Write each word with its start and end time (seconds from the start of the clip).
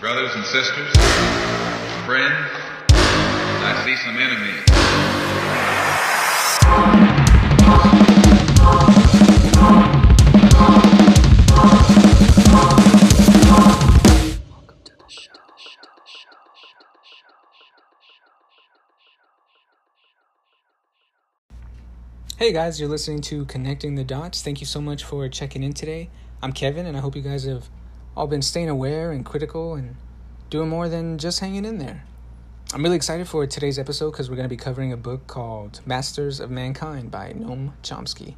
brothers 0.00 0.34
and 0.34 0.44
sisters, 0.46 0.90
friends, 2.06 2.48
I 2.88 3.82
see 3.84 3.96
some 3.96 4.16
enemies. 4.16 4.64
Hey 22.38 22.52
guys, 22.54 22.80
you're 22.80 22.88
listening 22.88 23.20
to 23.20 23.44
Connecting 23.44 23.96
the 23.96 24.04
Dots. 24.04 24.40
Thank 24.40 24.60
you 24.62 24.66
so 24.66 24.80
much 24.80 25.04
for 25.04 25.28
checking 25.28 25.62
in 25.62 25.74
today. 25.74 26.08
I'm 26.42 26.54
Kevin, 26.54 26.86
and 26.86 26.96
I 26.96 27.00
hope 27.00 27.14
you 27.14 27.20
guys 27.20 27.44
have 27.44 27.68
all 28.16 28.26
been 28.26 28.42
staying 28.42 28.68
aware 28.68 29.12
and 29.12 29.24
critical 29.24 29.74
and 29.74 29.96
doing 30.48 30.68
more 30.68 30.88
than 30.88 31.18
just 31.18 31.40
hanging 31.40 31.64
in 31.64 31.78
there. 31.78 32.04
I'm 32.72 32.82
really 32.82 32.96
excited 32.96 33.26
for 33.26 33.46
today's 33.46 33.78
episode 33.78 34.12
because 34.12 34.30
we're 34.30 34.36
going 34.36 34.48
to 34.48 34.54
be 34.54 34.56
covering 34.56 34.92
a 34.92 34.96
book 34.96 35.26
called 35.26 35.80
Masters 35.86 36.38
of 36.38 36.50
Mankind 36.50 37.10
by 37.10 37.32
Noam 37.32 37.72
Chomsky. 37.82 38.36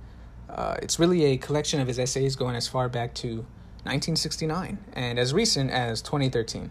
Uh, 0.48 0.76
it's 0.82 0.98
really 0.98 1.24
a 1.24 1.36
collection 1.36 1.80
of 1.80 1.88
his 1.88 1.98
essays 1.98 2.36
going 2.36 2.56
as 2.56 2.68
far 2.68 2.88
back 2.88 3.14
to 3.16 3.46
1969 3.84 4.78
and 4.92 5.18
as 5.18 5.34
recent 5.34 5.70
as 5.70 6.00
2013. 6.02 6.70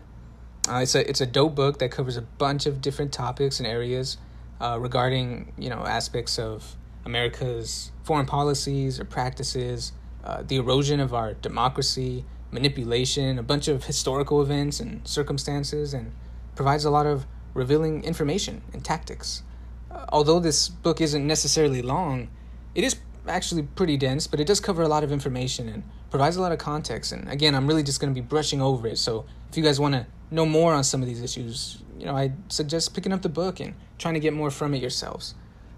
Uh, 0.69 0.75
it's 0.77 0.93
a 0.93 1.09
it's 1.09 1.21
a 1.21 1.25
dope 1.25 1.55
book 1.55 1.79
that 1.79 1.89
covers 1.89 2.17
a 2.17 2.21
bunch 2.21 2.67
of 2.67 2.81
different 2.81 3.11
topics 3.11 3.59
and 3.59 3.67
areas 3.67 4.17
uh, 4.59 4.77
regarding 4.79 5.51
you 5.57 5.69
know 5.69 5.79
aspects 5.79 6.37
of 6.37 6.75
America's 7.05 7.91
foreign 8.03 8.27
policies 8.27 8.99
or 8.99 9.05
practices, 9.05 9.91
uh, 10.23 10.43
the 10.47 10.57
erosion 10.57 10.99
of 10.99 11.13
our 11.13 11.33
democracy, 11.33 12.23
manipulation, 12.51 13.39
a 13.39 13.43
bunch 13.43 13.67
of 13.67 13.85
historical 13.85 14.41
events 14.41 14.79
and 14.79 15.07
circumstances, 15.07 15.93
and 15.93 16.11
provides 16.55 16.85
a 16.85 16.89
lot 16.89 17.05
of 17.05 17.25
revealing 17.53 18.03
information 18.03 18.61
and 18.73 18.83
tactics. 18.83 19.43
Uh, 19.89 20.05
although 20.09 20.39
this 20.39 20.69
book 20.69 21.01
isn't 21.01 21.25
necessarily 21.25 21.81
long, 21.81 22.29
it 22.75 22.83
is 22.83 22.97
actually 23.27 23.63
pretty 23.63 23.97
dense, 23.97 24.27
but 24.27 24.39
it 24.39 24.47
does 24.47 24.59
cover 24.59 24.81
a 24.81 24.87
lot 24.87 25.03
of 25.03 25.11
information 25.11 25.69
and 25.69 25.83
provides 26.09 26.35
a 26.35 26.41
lot 26.41 26.51
of 26.51 26.59
context. 26.59 27.11
And 27.11 27.29
again, 27.29 27.55
I'm 27.55 27.67
really 27.67 27.83
just 27.83 27.99
going 27.99 28.13
to 28.13 28.19
be 28.19 28.25
brushing 28.25 28.61
over 28.61 28.87
it. 28.87 28.97
So 28.97 29.25
if 29.49 29.57
you 29.57 29.63
guys 29.63 29.79
want 29.79 29.95
to 29.95 30.05
know 30.29 30.45
more 30.45 30.73
on 30.73 30.83
some 30.83 31.01
of 31.01 31.07
these 31.07 31.21
issues, 31.21 31.83
you 31.97 32.05
know, 32.05 32.15
I 32.15 32.31
suggest 32.47 32.93
picking 32.93 33.13
up 33.13 33.21
the 33.21 33.29
book 33.29 33.59
and 33.59 33.73
trying 33.97 34.15
to 34.15 34.19
get 34.19 34.33
more 34.33 34.49
from 34.49 34.73
it 34.73 34.81
yourselves. 34.81 35.35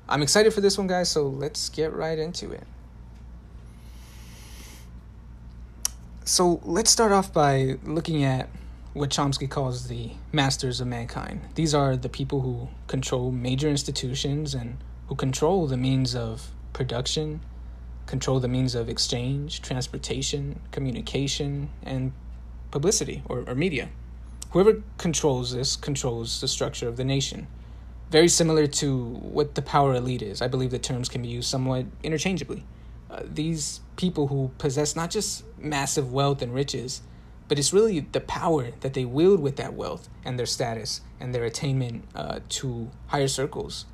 I'm 0.07 0.21
excited 0.21 0.53
for 0.53 0.61
this 0.61 0.77
one, 0.77 0.87
guys, 0.87 1.09
so 1.09 1.27
let's 1.27 1.69
get 1.69 1.93
right 1.93 2.17
into 2.17 2.51
it. 2.51 2.63
So 6.25 6.61
let's 6.63 6.89
start 6.89 7.11
off 7.11 7.33
by 7.33 7.75
looking 7.83 8.23
at 8.23 8.47
what 8.93 9.09
Chomsky 9.09 9.49
calls 9.49 9.89
the 9.89 10.11
masters 10.31 10.79
of 10.79 10.87
mankind. 10.87 11.41
These 11.55 11.73
are 11.73 11.97
the 11.97 12.07
people 12.07 12.39
who 12.39 12.69
control 12.87 13.29
major 13.29 13.67
institutions 13.67 14.53
and 14.53 14.77
who 15.07 15.15
control 15.15 15.67
the 15.67 15.75
means 15.75 16.15
of 16.15 16.51
production, 16.71 17.41
control 18.05 18.39
the 18.39 18.47
means 18.47 18.73
of 18.73 18.87
exchange, 18.87 19.61
transportation, 19.61 20.61
communication, 20.71 21.69
and 21.83 22.13
publicity 22.71 23.21
or, 23.25 23.43
or 23.45 23.53
media. 23.53 23.89
Whoever 24.51 24.81
controls 24.97 25.53
this 25.53 25.75
controls 25.75 26.39
the 26.39 26.47
structure 26.47 26.87
of 26.87 26.95
the 26.95 27.03
nation. 27.03 27.47
Very 28.11 28.29
similar 28.29 28.65
to 28.67 29.05
what 29.07 29.55
the 29.55 29.61
power 29.61 29.93
elite 29.93 30.21
is. 30.21 30.41
I 30.41 30.47
believe 30.47 30.71
the 30.71 30.79
terms 30.79 31.09
can 31.09 31.23
be 31.23 31.27
used 31.27 31.49
somewhat 31.49 31.85
interchangeably. 32.01 32.63
Uh, 33.11 33.23
these 33.25 33.81
people 33.95 34.27
who 34.27 34.51
possess 34.57 34.95
not 34.95 35.09
just 35.09 35.43
massive 35.57 36.11
wealth 36.11 36.41
and 36.41 36.53
riches, 36.53 37.01
but 37.47 37.59
it's 37.59 37.73
really 37.73 37.99
the 37.99 38.21
power 38.21 38.71
that 38.81 38.93
they 38.93 39.05
wield 39.05 39.39
with 39.39 39.57
that 39.57 39.73
wealth 39.73 40.09
and 40.23 40.39
their 40.39 40.45
status 40.45 41.01
and 41.19 41.33
their 41.33 41.43
attainment 41.43 42.05
uh, 42.15 42.39
to 42.49 42.89
higher 43.07 43.27
circles. 43.27 43.85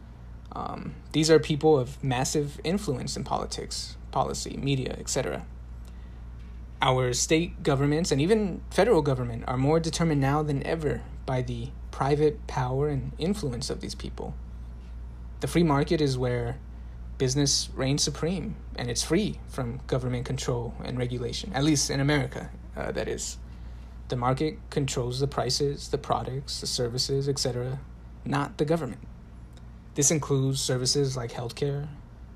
Um, 0.52 0.95
these 1.11 1.30
are 1.30 1.39
people 1.39 1.77
of 1.77 2.04
massive 2.04 2.60
influence 2.64 3.15
in 3.17 3.23
politics, 3.23 3.98
policy, 4.11 4.58
media, 4.58 4.95
etc. 4.99 5.45
Our 6.81 7.14
state 7.14 7.61
governments 7.61 8.11
and 8.11 8.21
even 8.21 8.61
federal 8.71 9.02
government 9.02 9.43
are 9.48 9.58
more 9.58 9.80
determined 9.80 10.21
now 10.21 10.42
than 10.42 10.66
ever 10.66 11.02
by 11.26 11.42
the 11.42 11.70
private 11.92 12.48
power 12.48 12.87
and 12.87 13.11
influence 13.17 13.70
of 13.70 13.81
these 13.81 13.95
people. 13.95 14.33
The 15.42 15.48
free 15.48 15.64
market 15.64 16.02
is 16.02 16.17
where 16.17 16.58
business 17.19 17.69
reigns 17.75 18.02
supreme 18.02 18.55
and 18.75 18.89
it's 18.89 19.03
free 19.03 19.39
from 19.49 19.81
government 19.85 20.25
control 20.25 20.73
and 20.83 20.97
regulation, 20.97 21.52
at 21.53 21.63
least 21.63 21.91
in 21.91 21.99
America, 21.99 22.49
uh, 22.75 22.91
that 22.93 23.07
is. 23.07 23.37
The 24.07 24.15
market 24.15 24.57
controls 24.71 25.19
the 25.19 25.27
prices, 25.27 25.89
the 25.89 25.99
products, 25.99 26.61
the 26.61 26.67
services, 26.67 27.30
etc., 27.30 27.80
not 28.25 28.57
the 28.57 28.65
government. 28.65 29.02
This 29.93 30.09
includes 30.09 30.61
services 30.61 31.15
like 31.15 31.31
healthcare, 31.31 31.89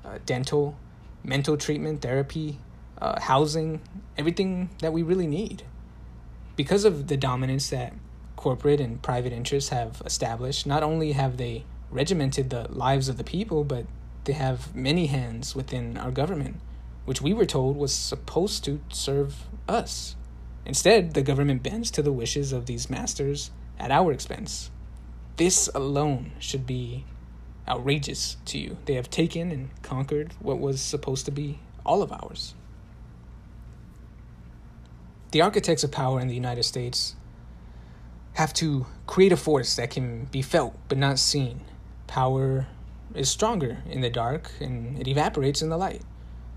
uh, 0.06 0.20
dental, 0.26 0.78
mental 1.24 1.58
treatment, 1.58 2.02
therapy, 2.02 2.60
uh, 3.02 3.20
housing, 3.22 3.82
everything 4.18 4.70
that 4.82 4.94
we 4.94 5.02
really 5.02 5.28
need. 5.28 5.64
Because 6.56 6.84
of 6.84 7.08
the 7.08 7.18
dominance 7.18 7.70
that 7.70 7.94
corporate 8.36 8.82
and 8.82 9.02
private 9.02 9.32
interests 9.32 9.70
have 9.70 10.02
established, 10.06 10.68
not 10.68 10.84
only 10.84 11.14
have 11.14 11.38
they 11.38 11.64
regimented 11.90 12.50
the 12.50 12.68
lives 12.70 13.08
of 13.08 13.18
the 13.18 13.24
people, 13.24 13.64
but 13.64 13.86
they 14.26 14.34
have 14.34 14.76
many 14.76 15.08
hands 15.08 15.56
within 15.56 15.98
our 15.98 16.12
government, 16.12 16.60
which 17.06 17.22
we 17.22 17.34
were 17.34 17.46
told 17.46 17.76
was 17.76 17.94
supposed 17.94 18.64
to 18.66 18.82
serve 18.90 19.48
us. 19.68 20.16
Instead, 20.66 21.14
the 21.14 21.22
government 21.22 21.64
bends 21.64 21.92
to 21.92 22.02
the 22.02 22.14
wishes 22.14 22.54
of 22.54 22.66
these 22.66 22.90
masters 22.90 23.52
at 23.78 23.92
our 23.92 24.12
expense. 24.12 24.72
This 25.36 25.70
alone 25.76 26.32
should 26.40 26.66
be 26.66 27.06
outrageous 27.68 28.38
to 28.46 28.58
you. 28.58 28.78
They 28.86 28.94
have 28.94 29.10
taken 29.10 29.52
and 29.52 29.70
conquered 29.82 30.34
what 30.40 30.60
was 30.60 30.82
supposed 30.82 31.26
to 31.26 31.32
be 31.32 31.60
all 31.86 32.02
of 32.02 32.12
ours. 32.12 32.56
The 35.32 35.42
architects 35.42 35.84
of 35.84 35.92
power 35.92 36.20
in 36.20 36.28
the 36.28 36.36
United 36.36 36.64
States 36.64 37.16
have 38.34 38.54
to 38.54 38.86
create 39.08 39.32
a 39.32 39.38
force 39.38 39.76
that 39.76 39.90
can 39.90 40.26
be 40.26 40.42
felt 40.42 40.78
but 40.88 40.98
not 40.98 41.20
seen. 41.20 41.62
Power 42.08 42.68
is 43.16 43.30
stronger 43.30 43.78
in 43.90 44.02
the 44.02 44.10
dark 44.10 44.52
and 44.60 44.98
it 45.00 45.08
evaporates 45.08 45.62
in 45.62 45.70
the 45.70 45.78
light. 45.78 46.02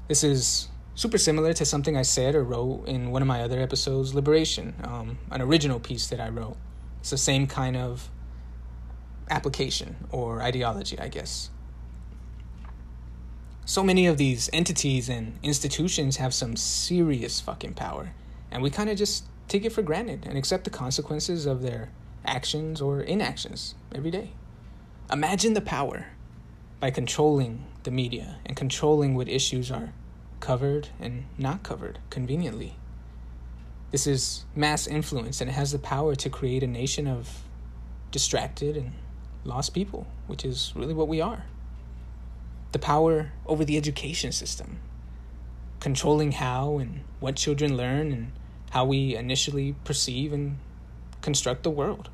This 0.09 0.25
is 0.25 0.69
super 0.94 1.19
similar 1.19 1.53
to 1.53 1.65
something 1.65 1.97
I 1.97 2.03
said 2.03 2.34
or 2.34 2.43
wrote 2.43 2.87
in 2.87 3.11
one 3.11 3.22
of 3.22 3.28
my 3.28 3.43
other 3.43 3.61
episodes, 3.61 4.15
Liberation, 4.15 4.75
um, 4.83 5.19
an 5.31 5.43
original 5.43 5.78
piece 5.78 6.06
that 6.09 6.21
I 6.21 6.28
wrote. 6.28 6.56
It's 7.00 7.11
the 7.11 7.19
same 7.19 7.47
kind 7.47 7.77
of 7.77 8.09
application 9.31 9.97
or 10.11 10.41
ideology, 10.41 10.99
I 10.99 11.09
guess. 11.09 11.50
So 13.65 13.83
many 13.83 14.06
of 14.06 14.17
these 14.17 14.49
entities 14.53 15.09
and 15.09 15.38
institutions 15.43 16.17
have 16.17 16.33
some 16.33 16.56
serious 16.56 17.41
fucking 17.41 17.75
power, 17.75 18.12
and 18.50 18.62
we 18.62 18.71
kind 18.71 18.88
of 18.88 18.97
just 18.97 19.25
take 19.49 19.65
it 19.65 19.71
for 19.71 19.83
granted 19.83 20.25
and 20.25 20.38
accept 20.38 20.65
the 20.65 20.71
consequences 20.71 21.47
of 21.47 21.62
their 21.62 21.91
actions 22.25 22.81
or 22.81 23.00
inactions 23.00 23.75
every 23.94 24.11
day. 24.11 24.31
Imagine 25.11 25.55
the 25.55 25.61
power 25.61 26.06
by 26.81 26.91
controlling 26.91 27.64
the 27.84 27.91
media 27.91 28.37
and 28.44 28.56
controlling 28.56 29.14
what 29.14 29.28
issues 29.28 29.70
are 29.70 29.92
covered 30.41 30.88
and 31.00 31.25
not 31.38 31.62
covered 31.62 31.98
conveniently. 32.10 32.76
This 33.92 34.06
is 34.06 34.44
mass 34.54 34.87
influence 34.87 35.41
and 35.41 35.48
it 35.48 35.54
has 35.54 35.72
the 35.72 35.78
power 35.78 36.14
to 36.16 36.28
create 36.28 36.62
a 36.62 36.66
nation 36.66 37.06
of 37.06 37.42
distracted 38.10 38.76
and 38.76 38.92
lost 39.44 39.72
people, 39.72 40.06
which 40.26 40.44
is 40.44 40.72
really 40.75 40.94
what 40.94 41.09
we 41.09 41.20
are. 41.20 41.44
The 42.72 42.78
power 42.78 43.32
over 43.47 43.64
the 43.64 43.76
education 43.76 44.32
system, 44.32 44.81
controlling 45.81 46.32
how 46.32 46.78
and 46.78 47.00
what 47.20 47.37
children 47.37 47.76
learn 47.76 48.12
and 48.12 48.32
how 48.70 48.84
we 48.84 49.16
initially 49.16 49.75
perceive 49.84 50.32
and 50.32 50.58
construct 51.22 51.62
the 51.62 51.70
world. 51.70 52.11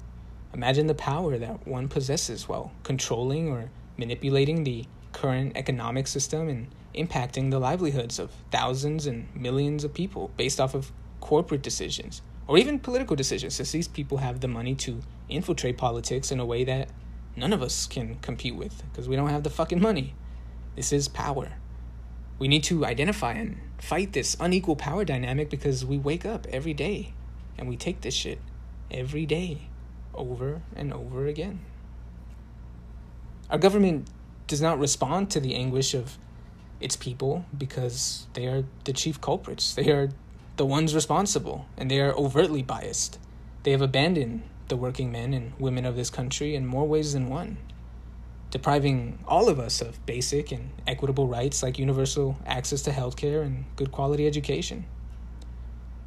Imagine 0.55 0.87
the 0.87 0.95
power 0.95 1.39
that 1.39 1.67
one 1.67 1.89
possesses 1.89 2.49
while 2.49 2.73
controlling 2.83 3.49
or 3.49 3.71
manipulating 4.03 4.65
the 4.65 4.85
current 5.13 5.53
economic 5.57 6.07
system 6.07 6.49
and 6.49 6.67
impacting 6.95 7.51
the 7.51 7.59
livelihoods 7.59 8.19
of 8.19 8.31
thousands 8.51 9.07
and 9.07 9.29
millions 9.35 9.85
of 9.85 9.95
people 9.95 10.31
based 10.37 10.61
off 10.61 10.75
of 10.75 10.91
corporate 11.21 11.63
decisions 11.63 12.21
or 12.49 12.59
even 12.59 12.79
political 12.79 13.17
decisions, 13.17 13.55
since 13.55 13.71
these 13.73 13.89
people 13.89 14.19
have 14.19 14.41
the 14.41 14.49
money 14.49 14.75
to 14.75 15.01
infiltrate 15.29 15.79
politics 15.79 16.33
in 16.33 16.41
a 16.41 16.45
way 16.45 16.65
that 16.65 16.89
none 17.37 17.53
of 17.53 17.63
us 17.63 17.87
can 17.87 18.17
compete 18.17 18.57
with 18.57 18.83
because 18.91 19.09
we 19.09 19.17
don't 19.17 19.31
have 19.31 19.45
the 19.45 19.51
fucking 19.51 19.81
money. 19.81 20.15
This 20.77 20.93
is 20.93 21.09
power. 21.09 21.53
We 22.39 22.49
need 22.49 22.65
to 22.65 22.85
identify 22.85 23.33
and 23.35 23.59
fight 23.79 24.13
this 24.13 24.37
unequal 24.41 24.77
power 24.77 25.05
dynamic 25.05 25.49
because 25.49 25.85
we 25.85 25.99
wake 25.99 26.27
up 26.27 26.47
every 26.51 26.75
day 26.75 27.15
and 27.57 27.69
we 27.69 27.77
take 27.77 28.01
this 28.01 28.15
shit 28.15 28.41
every 28.91 29.25
day 29.25 29.69
over 30.13 30.63
and 30.75 30.93
over 30.93 31.27
again. 31.27 31.61
Our 33.53 33.59
government 33.59 34.09
does 34.47 34.63
not 34.63 34.79
respond 34.79 35.31
to 35.33 35.41
the 35.41 35.55
anguish 35.55 35.93
of 35.93 36.17
its 36.81 36.97
people 36.97 37.45
because 37.57 38.27
they 38.33 38.47
are 38.47 38.65
the 38.85 38.95
chief 38.95 39.21
culprits. 39.21 39.75
They 39.75 39.91
are 39.91 40.09
the 40.57 40.65
ones 40.65 40.95
responsible 40.95 41.67
and 41.77 41.91
they 41.91 42.01
are 42.01 42.15
overtly 42.15 42.63
biased. 42.63 43.19
they 43.63 43.73
have 43.73 43.83
abandoned 43.83 44.43
the 44.69 44.77
working 44.77 45.13
men 45.13 45.35
and 45.35 45.53
women 45.59 45.85
of 45.85 45.97
this 45.97 46.11
country 46.11 46.55
in 46.55 46.67
more 46.67 46.89
ways 46.89 47.13
than 47.13 47.29
one, 47.29 47.59
depriving 48.51 49.19
all 49.29 49.49
of 49.51 49.61
us 49.61 49.81
of 49.83 50.05
basic 50.07 50.51
and 50.51 50.71
equitable 50.87 51.29
rights 51.29 51.63
like 51.63 51.79
universal 51.79 52.39
access 52.47 52.83
to 52.83 52.91
healthcare 52.91 53.43
and 53.45 53.67
good 53.77 53.93
quality 53.93 54.27
education. 54.27 54.87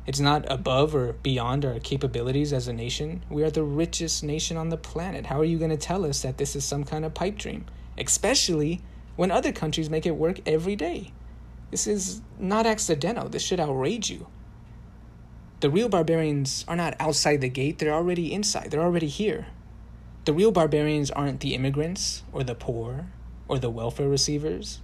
It's 0.08 0.20
not 0.20 0.46
above 0.52 0.94
or 0.94 1.14
beyond 1.14 1.66
our 1.66 1.80
capabilities 1.80 2.54
as 2.54 2.68
a 2.68 2.74
nation. 2.74 3.24
We 3.30 3.44
are 3.44 3.50
the 3.50 3.64
richest 3.64 4.24
nation 4.24 4.56
on 4.56 4.70
the 4.70 4.78
planet. 4.78 5.26
How 5.26 5.40
are 5.40 5.46
you 5.46 5.58
going 5.58 5.72
to 5.72 5.78
tell 5.78 6.06
us 6.06 6.22
that 6.22 6.38
this 6.38 6.56
is 6.56 6.64
some 6.64 6.84
kind 6.84 7.04
of 7.04 7.16
pipe 7.16 7.38
dream? 7.38 7.66
Especially 7.98 8.82
when 9.16 9.32
other 9.32 9.52
countries 9.52 9.90
make 9.90 10.06
it 10.06 10.16
work 10.16 10.40
every 10.46 10.76
day. 10.76 11.12
This 11.72 11.88
is 11.88 12.22
not 12.38 12.68
accidental. 12.68 13.30
This 13.30 13.42
should 13.42 13.60
outrage 13.60 14.12
you. 14.12 14.28
The 15.62 15.72
real 15.72 15.90
barbarians 15.90 16.66
are 16.68 16.76
not 16.76 16.96
outside 17.00 17.42
the 17.42 17.50
gate, 17.50 17.80
they're 17.80 17.94
already 17.94 18.32
inside, 18.32 18.70
they're 18.70 18.84
already 18.84 19.08
here. 19.08 19.48
The 20.26 20.34
real 20.34 20.52
barbarians 20.52 21.10
aren't 21.10 21.40
the 21.40 21.56
immigrants 21.56 22.24
or 22.32 22.44
the 22.44 22.54
poor 22.54 23.08
or 23.48 23.58
the 23.58 23.70
welfare 23.70 24.10
receivers. 24.10 24.82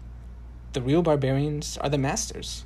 The 0.74 0.82
real 0.82 1.04
barbarians 1.04 1.78
are 1.78 1.90
the 1.90 1.98
masters 1.98 2.64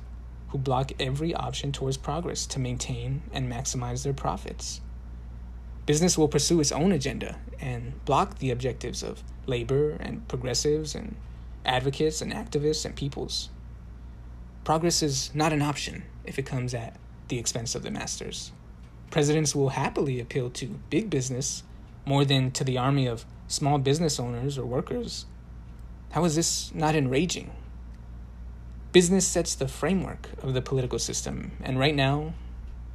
who 0.56 0.62
block 0.62 0.90
every 0.98 1.34
option 1.34 1.70
towards 1.70 1.98
progress 1.98 2.46
to 2.46 2.58
maintain 2.58 3.20
and 3.30 3.52
maximize 3.52 4.02
their 4.02 4.14
profits. 4.14 4.80
Business 5.84 6.16
will 6.16 6.28
pursue 6.28 6.60
its 6.60 6.72
own 6.72 6.92
agenda 6.92 7.36
and 7.60 8.02
block 8.06 8.38
the 8.38 8.50
objectives 8.50 9.02
of 9.02 9.22
labor 9.44 9.98
and 10.00 10.26
progressives 10.28 10.94
and 10.94 11.14
advocates 11.66 12.22
and 12.22 12.32
activists 12.32 12.86
and 12.86 12.96
peoples. 12.96 13.50
Progress 14.64 15.02
is 15.02 15.30
not 15.34 15.52
an 15.52 15.60
option 15.60 16.04
if 16.24 16.38
it 16.38 16.46
comes 16.46 16.72
at 16.72 16.96
the 17.28 17.38
expense 17.38 17.74
of 17.74 17.82
the 17.82 17.90
masters. 17.90 18.50
Presidents 19.10 19.54
will 19.54 19.70
happily 19.70 20.20
appeal 20.20 20.48
to 20.48 20.80
big 20.88 21.10
business 21.10 21.64
more 22.06 22.24
than 22.24 22.50
to 22.52 22.64
the 22.64 22.78
army 22.78 23.06
of 23.06 23.26
small 23.46 23.76
business 23.76 24.18
owners 24.18 24.56
or 24.56 24.64
workers. 24.64 25.26
How 26.12 26.24
is 26.24 26.34
this 26.34 26.74
not 26.74 26.96
enraging? 26.96 27.50
Business 28.96 29.26
sets 29.26 29.54
the 29.54 29.68
framework 29.68 30.30
of 30.42 30.54
the 30.54 30.62
political 30.62 30.98
system, 30.98 31.52
and 31.62 31.78
right 31.78 31.94
now, 31.94 32.32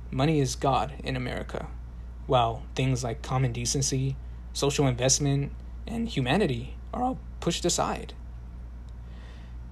money 0.10 0.40
is 0.40 0.56
God 0.56 0.94
in 1.04 1.16
America, 1.16 1.68
while 2.26 2.64
things 2.74 3.04
like 3.04 3.22
common 3.22 3.52
decency, 3.52 4.16
social 4.52 4.88
investment, 4.88 5.52
and 5.86 6.10
humanity 6.10 6.74
are 6.92 7.04
all 7.04 7.20
pushed 7.40 7.66
aside. 7.66 8.16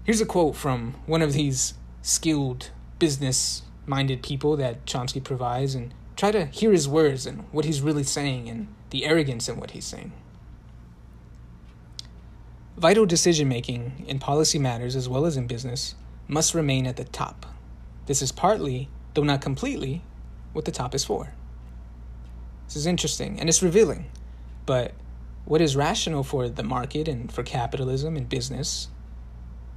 Here's 0.04 0.22
a 0.22 0.26
quote 0.28 0.56
from 0.56 0.94
one 1.08 1.24
of 1.24 1.34
these 1.34 1.74
skilled 2.04 2.70
business 3.00 3.64
minded 3.88 4.22
people 4.22 4.56
that 4.58 4.86
Chomsky 4.86 5.24
provides 5.24 5.74
and 5.74 5.96
try 6.16 6.30
to 6.30 6.46
hear 6.46 6.72
his 6.72 6.88
words 6.88 7.26
and 7.26 7.46
what 7.52 7.66
he's 7.66 7.82
really 7.82 8.04
saying 8.04 8.48
and 8.48 8.68
the 8.92 9.04
arrogance 9.04 9.50
in 9.50 9.60
what 9.60 9.72
he's 9.72 9.86
saying. 9.86 10.12
Vital 12.78 13.08
decision 13.08 13.50
making 13.50 14.06
in 14.08 14.20
policy 14.20 14.60
matters 14.60 14.96
as 14.96 15.10
well 15.10 15.26
as 15.26 15.36
in 15.36 15.48
business 15.48 15.96
must 16.30 16.54
remain 16.54 16.88
at 16.88 16.96
the 16.96 17.04
top. 17.04 17.46
This 18.06 18.22
is 18.22 18.32
partly, 18.32 18.88
though 19.14 19.24
not 19.24 19.42
completely, 19.42 20.02
what 20.54 20.64
the 20.64 20.72
top 20.72 20.96
is 20.96 21.04
for. 21.04 21.34
This 22.68 22.78
is 22.78 22.86
interesting 22.86 23.38
and 23.38 23.50
it's 23.50 23.62
revealing, 23.62 24.06
but 24.66 24.94
what 25.44 25.60
is 25.60 25.76
rational 25.76 26.24
for 26.24 26.48
the 26.48 26.64
market 26.64 27.10
and 27.10 27.30
for 27.30 27.44
capitalism 27.44 28.16
and 28.16 28.30
business 28.30 28.88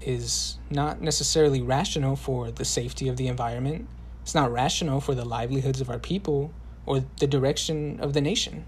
is 0.00 0.58
not 0.70 1.00
necessarily 1.00 1.60
rational 1.60 2.14
for 2.14 2.52
the 2.52 2.64
safety 2.64 3.08
of 3.08 3.16
the 3.16 3.26
environment 3.26 3.88
it's 4.22 4.34
not 4.34 4.52
rational 4.52 5.00
for 5.00 5.14
the 5.14 5.24
livelihoods 5.24 5.80
of 5.80 5.90
our 5.90 5.98
people 5.98 6.52
or 6.86 7.04
the 7.18 7.26
direction 7.26 7.98
of 8.00 8.12
the 8.12 8.20
nation. 8.20 8.64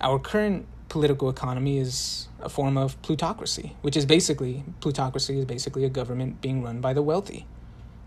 Our 0.00 0.18
current 0.18 0.66
political 0.90 1.30
economy 1.30 1.78
is 1.78 2.28
a 2.40 2.50
form 2.50 2.76
of 2.76 3.00
plutocracy, 3.00 3.76
which 3.80 3.96
is 3.96 4.04
basically 4.04 4.64
plutocracy 4.80 5.38
is 5.38 5.46
basically 5.46 5.84
a 5.84 5.88
government 5.88 6.42
being 6.42 6.62
run 6.62 6.82
by 6.82 6.92
the 6.92 7.00
wealthy. 7.00 7.46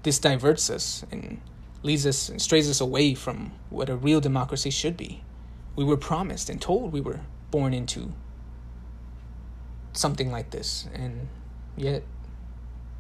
This 0.03 0.19
diverts 0.19 0.69
us 0.69 1.03
and 1.09 1.41
leads 1.81 2.06
us 2.06 2.30
and 2.30 2.39
strays 2.39 2.69
us 2.69 2.80
away 2.80 3.15
from 3.15 3.53
what 3.71 3.89
a 3.89 3.95
real 3.95 4.21
democracy 4.21 4.69
should 4.69 4.97
be. 4.97 5.24
We 5.75 5.83
were 5.83 5.97
promised 5.97 6.50
and 6.50 6.62
told 6.62 6.91
we 6.94 7.01
were 7.01 7.21
born 7.50 7.74
into 7.74 8.13
something 9.94 10.31
like 10.31 10.51
this, 10.51 10.88
and 10.94 11.30
yet 11.77 12.03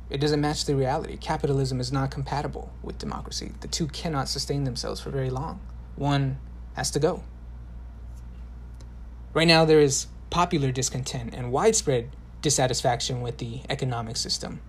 it 0.09 0.19
doesn't 0.21 0.41
match 0.41 0.65
the 0.65 0.75
reality. 0.75 1.17
Capitalism 1.17 1.79
is 1.79 1.91
not 1.91 2.09
compatible 2.09 2.71
with 2.81 2.97
democracy. 2.99 3.51
The 3.59 3.67
two 3.67 3.87
cannot 3.87 4.29
sustain 4.29 4.63
themselves 4.63 5.01
for 5.01 5.09
very 5.09 5.29
long. 5.29 5.59
One 5.95 6.37
has 6.75 6.89
to 6.91 6.99
go. 6.99 7.23
Right 9.33 9.47
now, 9.47 9.65
there 9.65 9.79
is 9.79 10.07
popular 10.29 10.71
discontent 10.71 11.33
and 11.33 11.51
widespread 11.51 12.09
dissatisfaction 12.41 13.21
with 13.21 13.39
the 13.39 13.61
economic 13.69 14.17
system. 14.17 14.61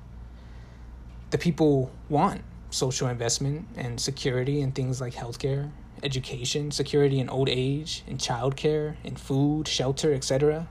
The 1.30 1.38
people 1.38 1.90
want 2.08 2.42
social 2.70 3.08
investment 3.08 3.66
and 3.76 4.00
security 4.00 4.60
in 4.60 4.72
things 4.72 5.00
like 5.00 5.14
healthcare, 5.14 5.70
education, 6.02 6.70
security 6.70 7.20
in 7.20 7.28
old 7.28 7.48
age, 7.48 8.04
in 8.06 8.16
childcare, 8.16 8.96
in 9.04 9.16
food, 9.16 9.68
shelter, 9.68 10.14
etc. 10.14 10.68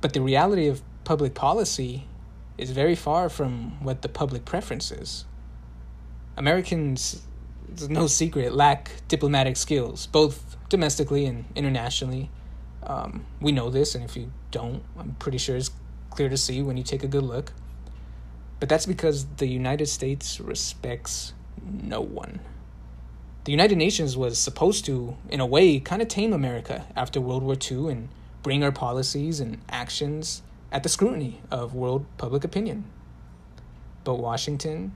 But 0.00 0.12
the 0.12 0.20
reality 0.20 0.66
of 0.66 0.82
public 1.04 1.34
policy 1.34 2.06
is 2.58 2.70
very 2.70 2.94
far 2.94 3.28
from 3.28 3.82
what 3.84 4.02
the 4.02 4.08
public 4.08 4.44
preference 4.44 4.90
is. 4.90 5.24
Americans, 6.36 7.22
it's 7.70 7.88
no 7.88 8.06
secret, 8.06 8.54
lack 8.54 8.90
diplomatic 9.08 9.56
skills, 9.56 10.06
both 10.06 10.56
domestically 10.68 11.26
and 11.26 11.44
internationally. 11.54 12.30
Um, 12.82 13.26
we 13.40 13.52
know 13.52 13.70
this, 13.70 13.94
and 13.94 14.04
if 14.04 14.16
you 14.16 14.32
don't, 14.50 14.82
I'm 14.98 15.16
pretty 15.18 15.38
sure 15.38 15.56
it's 15.56 15.70
clear 16.10 16.28
to 16.28 16.36
see 16.36 16.62
when 16.62 16.76
you 16.76 16.82
take 16.82 17.02
a 17.02 17.08
good 17.08 17.22
look. 17.22 17.52
But 18.58 18.68
that's 18.68 18.86
because 18.86 19.26
the 19.36 19.46
United 19.46 19.86
States 19.86 20.40
respects 20.40 21.32
no 21.64 22.00
one. 22.00 22.40
The 23.44 23.52
United 23.52 23.78
Nations 23.78 24.16
was 24.16 24.38
supposed 24.38 24.84
to, 24.84 25.16
in 25.30 25.40
a 25.40 25.46
way, 25.46 25.80
kind 25.80 26.02
of 26.02 26.08
tame 26.08 26.32
America 26.32 26.86
after 26.94 27.20
World 27.20 27.42
War 27.42 27.56
II 27.70 27.90
and 27.90 28.08
bring 28.42 28.62
our 28.62 28.72
policies 28.72 29.40
and 29.40 29.58
actions 29.70 30.42
at 30.72 30.82
the 30.82 30.88
scrutiny 30.88 31.40
of 31.50 31.74
world 31.74 32.04
public 32.18 32.44
opinion. 32.44 32.84
But 34.04 34.16
Washington 34.16 34.92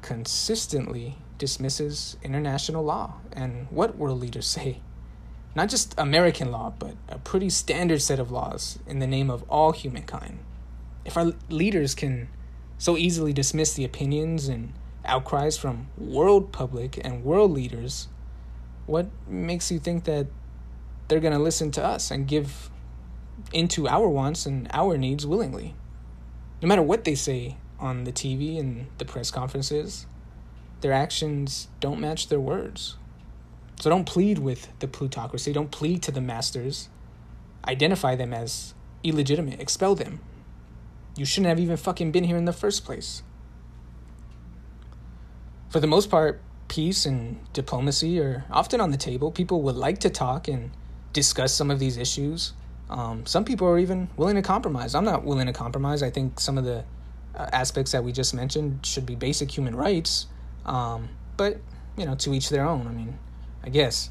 consistently 0.00 1.16
dismisses 1.38 2.16
international 2.22 2.84
law 2.84 3.14
and 3.32 3.66
what 3.70 3.96
world 3.96 4.20
leaders 4.20 4.46
say. 4.56 4.80
Not 5.58 5.70
just 5.70 5.92
American 5.98 6.52
law, 6.52 6.72
but 6.78 6.94
a 7.08 7.18
pretty 7.18 7.50
standard 7.50 8.00
set 8.00 8.20
of 8.20 8.30
laws 8.30 8.78
in 8.86 9.00
the 9.00 9.08
name 9.08 9.28
of 9.28 9.42
all 9.50 9.72
humankind. 9.72 10.38
If 11.04 11.16
our 11.16 11.32
leaders 11.48 11.96
can 11.96 12.28
so 12.78 12.96
easily 12.96 13.32
dismiss 13.32 13.74
the 13.74 13.84
opinions 13.84 14.46
and 14.46 14.72
outcries 15.04 15.56
from 15.56 15.88
world 15.98 16.52
public 16.52 17.04
and 17.04 17.24
world 17.24 17.50
leaders, 17.50 18.06
what 18.86 19.08
makes 19.26 19.72
you 19.72 19.80
think 19.80 20.04
that 20.04 20.28
they're 21.08 21.18
going 21.18 21.32
to 21.32 21.40
listen 21.40 21.72
to 21.72 21.84
us 21.84 22.12
and 22.12 22.28
give 22.28 22.70
into 23.52 23.88
our 23.88 24.08
wants 24.08 24.46
and 24.46 24.68
our 24.72 24.96
needs 24.96 25.26
willingly. 25.26 25.74
No 26.62 26.68
matter 26.68 26.82
what 26.82 27.02
they 27.02 27.16
say 27.16 27.56
on 27.80 28.04
the 28.04 28.12
TV 28.12 28.60
and 28.60 28.86
the 28.98 29.04
press 29.04 29.32
conferences, 29.32 30.06
their 30.82 30.92
actions 30.92 31.66
don't 31.80 31.98
match 31.98 32.28
their 32.28 32.38
words. 32.38 32.96
So 33.80 33.90
don't 33.90 34.04
plead 34.04 34.38
with 34.38 34.68
the 34.80 34.88
plutocracy, 34.88 35.52
don't 35.52 35.70
plead 35.70 36.02
to 36.02 36.10
the 36.10 36.20
masters. 36.20 36.88
Identify 37.66 38.16
them 38.16 38.32
as 38.32 38.74
illegitimate, 39.04 39.60
expel 39.60 39.94
them. 39.94 40.20
You 41.16 41.24
shouldn't 41.24 41.48
have 41.48 41.60
even 41.60 41.76
fucking 41.76 42.12
been 42.12 42.24
here 42.24 42.36
in 42.36 42.44
the 42.44 42.52
first 42.52 42.84
place. 42.84 43.22
For 45.68 45.80
the 45.80 45.86
most 45.86 46.10
part, 46.10 46.40
peace 46.68 47.06
and 47.06 47.38
diplomacy 47.52 48.20
are 48.20 48.44
often 48.50 48.80
on 48.80 48.90
the 48.90 48.96
table. 48.96 49.30
People 49.30 49.62
would 49.62 49.76
like 49.76 49.98
to 50.00 50.10
talk 50.10 50.48
and 50.48 50.70
discuss 51.12 51.52
some 51.52 51.70
of 51.70 51.78
these 51.78 51.96
issues 51.96 52.52
um, 52.90 53.26
some 53.26 53.44
people 53.44 53.66
are 53.68 53.78
even 53.78 54.08
willing 54.16 54.36
to 54.36 54.42
compromise. 54.42 54.94
I'm 54.94 55.04
not 55.04 55.24
willing 55.24 55.46
to 55.46 55.52
compromise. 55.52 56.02
I 56.02 56.10
think 56.10 56.40
some 56.40 56.56
of 56.56 56.64
the 56.64 56.84
uh, 57.34 57.48
aspects 57.52 57.92
that 57.92 58.02
we 58.02 58.12
just 58.12 58.34
mentioned 58.34 58.84
should 58.84 59.04
be 59.04 59.14
basic 59.14 59.56
human 59.56 59.76
rights. 59.76 60.26
Um, 60.64 61.10
but, 61.36 61.58
you 61.96 62.06
know, 62.06 62.14
to 62.16 62.32
each 62.32 62.48
their 62.48 62.66
own. 62.66 62.86
I 62.86 62.92
mean, 62.92 63.18
I 63.62 63.68
guess. 63.68 64.10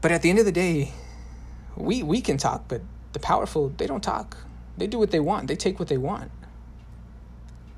But 0.00 0.12
at 0.12 0.22
the 0.22 0.30
end 0.30 0.38
of 0.38 0.44
the 0.44 0.52
day, 0.52 0.92
we, 1.76 2.02
we 2.02 2.20
can 2.20 2.36
talk, 2.36 2.64
but 2.68 2.82
the 3.12 3.18
powerful, 3.18 3.70
they 3.76 3.86
don't 3.86 4.02
talk. 4.02 4.36
They 4.76 4.86
do 4.86 4.98
what 4.98 5.10
they 5.10 5.20
want, 5.20 5.48
they 5.48 5.56
take 5.56 5.78
what 5.78 5.88
they 5.88 5.98
want. 5.98 6.30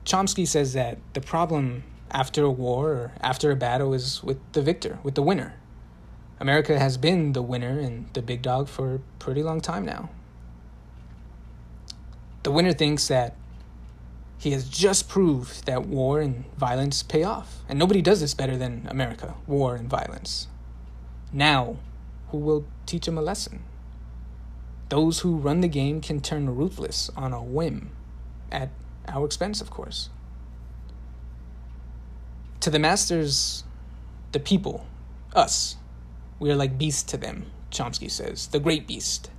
Chomsky 0.04 0.46
says 0.46 0.72
that 0.72 0.99
the 1.12 1.20
problem 1.20 1.84
after 2.10 2.44
a 2.44 2.50
war 2.50 2.90
or 2.90 3.12
after 3.20 3.50
a 3.50 3.56
battle 3.56 3.94
is 3.94 4.22
with 4.22 4.38
the 4.52 4.62
victor, 4.62 4.99
with 5.02 5.14
the 5.14 5.22
winner. 5.22 5.54
America 6.40 6.78
has 6.78 6.96
been 6.96 7.32
the 7.32 7.42
winner 7.42 7.78
and 7.78 8.08
the 8.14 8.22
big 8.22 8.42
dog 8.42 8.68
for 8.68 8.94
a 8.94 8.99
pretty 9.18 9.42
long 9.42 9.60
time 9.60 9.84
now. 9.84 10.10
The 12.42 12.50
winner 12.50 12.72
thinks 12.72 13.08
that 13.08 13.37
he 14.40 14.52
has 14.52 14.66
just 14.66 15.06
proved 15.06 15.66
that 15.66 15.87
war 15.87 16.18
and 16.18 16.47
violence 16.56 17.02
pay 17.02 17.23
off. 17.23 17.59
And 17.68 17.78
nobody 17.78 18.00
does 18.00 18.20
this 18.20 18.32
better 18.32 18.56
than 18.56 18.88
America 18.90 19.35
war 19.47 19.76
and 19.76 19.87
violence. 19.87 20.49
Now, 21.30 21.76
who 22.28 22.38
will 22.38 22.64
teach 22.87 23.06
him 23.06 23.18
a 23.18 23.23
lesson? 23.23 23.62
Those 24.88 25.20
who 25.20 25.37
run 25.37 25.61
the 25.61 25.68
game 25.68 26.00
can 26.00 26.23
turn 26.23 26.56
ruthless 26.56 27.11
on 27.14 27.35
a 27.35 27.42
whim, 27.42 27.90
at 28.50 28.70
our 29.06 29.26
expense, 29.26 29.61
of 29.61 29.70
course. 29.70 30.09
To 32.61 32.70
the 32.70 32.78
masters, 32.78 33.64
the 34.32 34.40
people, 34.40 34.87
us, 35.35 35.76
we 36.38 36.50
are 36.50 36.56
like 36.56 36.78
beasts 36.78 37.02
to 37.11 37.18
them, 37.18 37.50
Chomsky 37.70 38.11
says, 38.11 38.47
the 38.47 38.59
great 38.59 38.87
beast. 38.87 39.30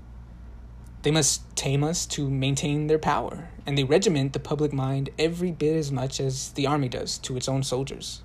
They 1.02 1.12
must 1.12 1.56
tame 1.56 1.84
us 1.84 2.06
to 2.08 2.30
maintain 2.30 2.86
their 2.86 3.00
power, 3.00 3.50
and 3.66 3.78
they 3.78 3.84
regiment 3.84 4.34
the 4.34 4.40
public 4.40 4.74
mind 4.74 5.10
every 5.20 5.52
bit 5.52 5.76
as 5.76 5.92
much 5.92 6.20
as 6.20 6.50
the 6.52 6.68
army 6.68 6.90
does 6.90 7.18
to 7.20 7.38
its 7.38 7.48
own 7.48 7.64
soldiers. 7.64 8.24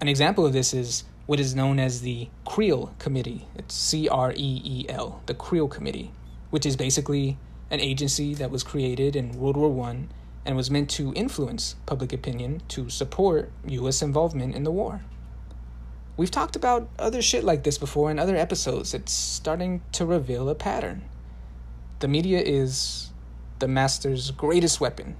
An 0.00 0.08
example 0.08 0.44
of 0.46 0.52
this 0.52 0.74
is 0.74 1.04
what 1.26 1.40
is 1.40 1.54
known 1.54 1.78
as 1.78 2.02
the 2.02 2.28
Creel 2.44 2.94
Committee. 2.98 3.48
It's 3.56 3.74
C 3.74 4.08
R 4.08 4.32
E 4.32 4.62
E 4.64 4.86
L, 4.88 5.22
the 5.26 5.34
Creel 5.34 5.68
Committee, 5.68 6.12
which 6.50 6.64
is 6.64 6.76
basically 6.76 7.38
an 7.70 7.80
agency 7.80 8.34
that 8.34 8.50
was 8.50 8.62
created 8.62 9.16
in 9.16 9.38
World 9.38 9.56
War 9.56 9.70
One 9.70 10.08
and 10.44 10.56
was 10.56 10.70
meant 10.70 10.88
to 10.90 11.12
influence 11.14 11.74
public 11.86 12.12
opinion 12.12 12.62
to 12.68 12.88
support 12.88 13.50
U.S. 13.66 14.00
involvement 14.02 14.54
in 14.54 14.62
the 14.62 14.70
war. 14.70 15.02
We've 16.16 16.30
talked 16.30 16.56
about 16.56 16.88
other 16.98 17.20
shit 17.20 17.42
like 17.42 17.64
this 17.64 17.76
before 17.76 18.10
in 18.10 18.18
other 18.18 18.36
episodes. 18.36 18.94
It's 18.94 19.12
starting 19.12 19.82
to 19.92 20.06
reveal 20.06 20.48
a 20.48 20.54
pattern. 20.54 21.02
The 21.98 22.08
media 22.08 22.40
is 22.40 23.10
the 23.58 23.68
master's 23.68 24.30
greatest 24.30 24.80
weapon. 24.80 25.16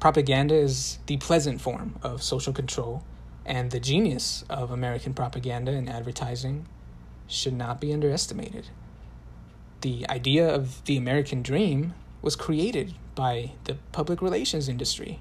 Propaganda 0.00 0.54
is 0.54 0.98
the 1.06 1.16
pleasant 1.16 1.60
form 1.60 1.98
of 2.02 2.22
social 2.22 2.52
control, 2.52 3.02
and 3.44 3.70
the 3.70 3.80
genius 3.80 4.44
of 4.48 4.70
American 4.70 5.14
propaganda 5.14 5.72
and 5.72 5.88
advertising 5.88 6.66
should 7.26 7.54
not 7.54 7.80
be 7.80 7.92
underestimated. 7.92 8.68
The 9.80 10.06
idea 10.08 10.48
of 10.48 10.84
the 10.84 10.96
American 10.96 11.42
dream 11.42 11.94
was 12.22 12.36
created 12.36 12.94
by 13.14 13.52
the 13.64 13.74
public 13.92 14.20
relations 14.20 14.68
industry, 14.68 15.20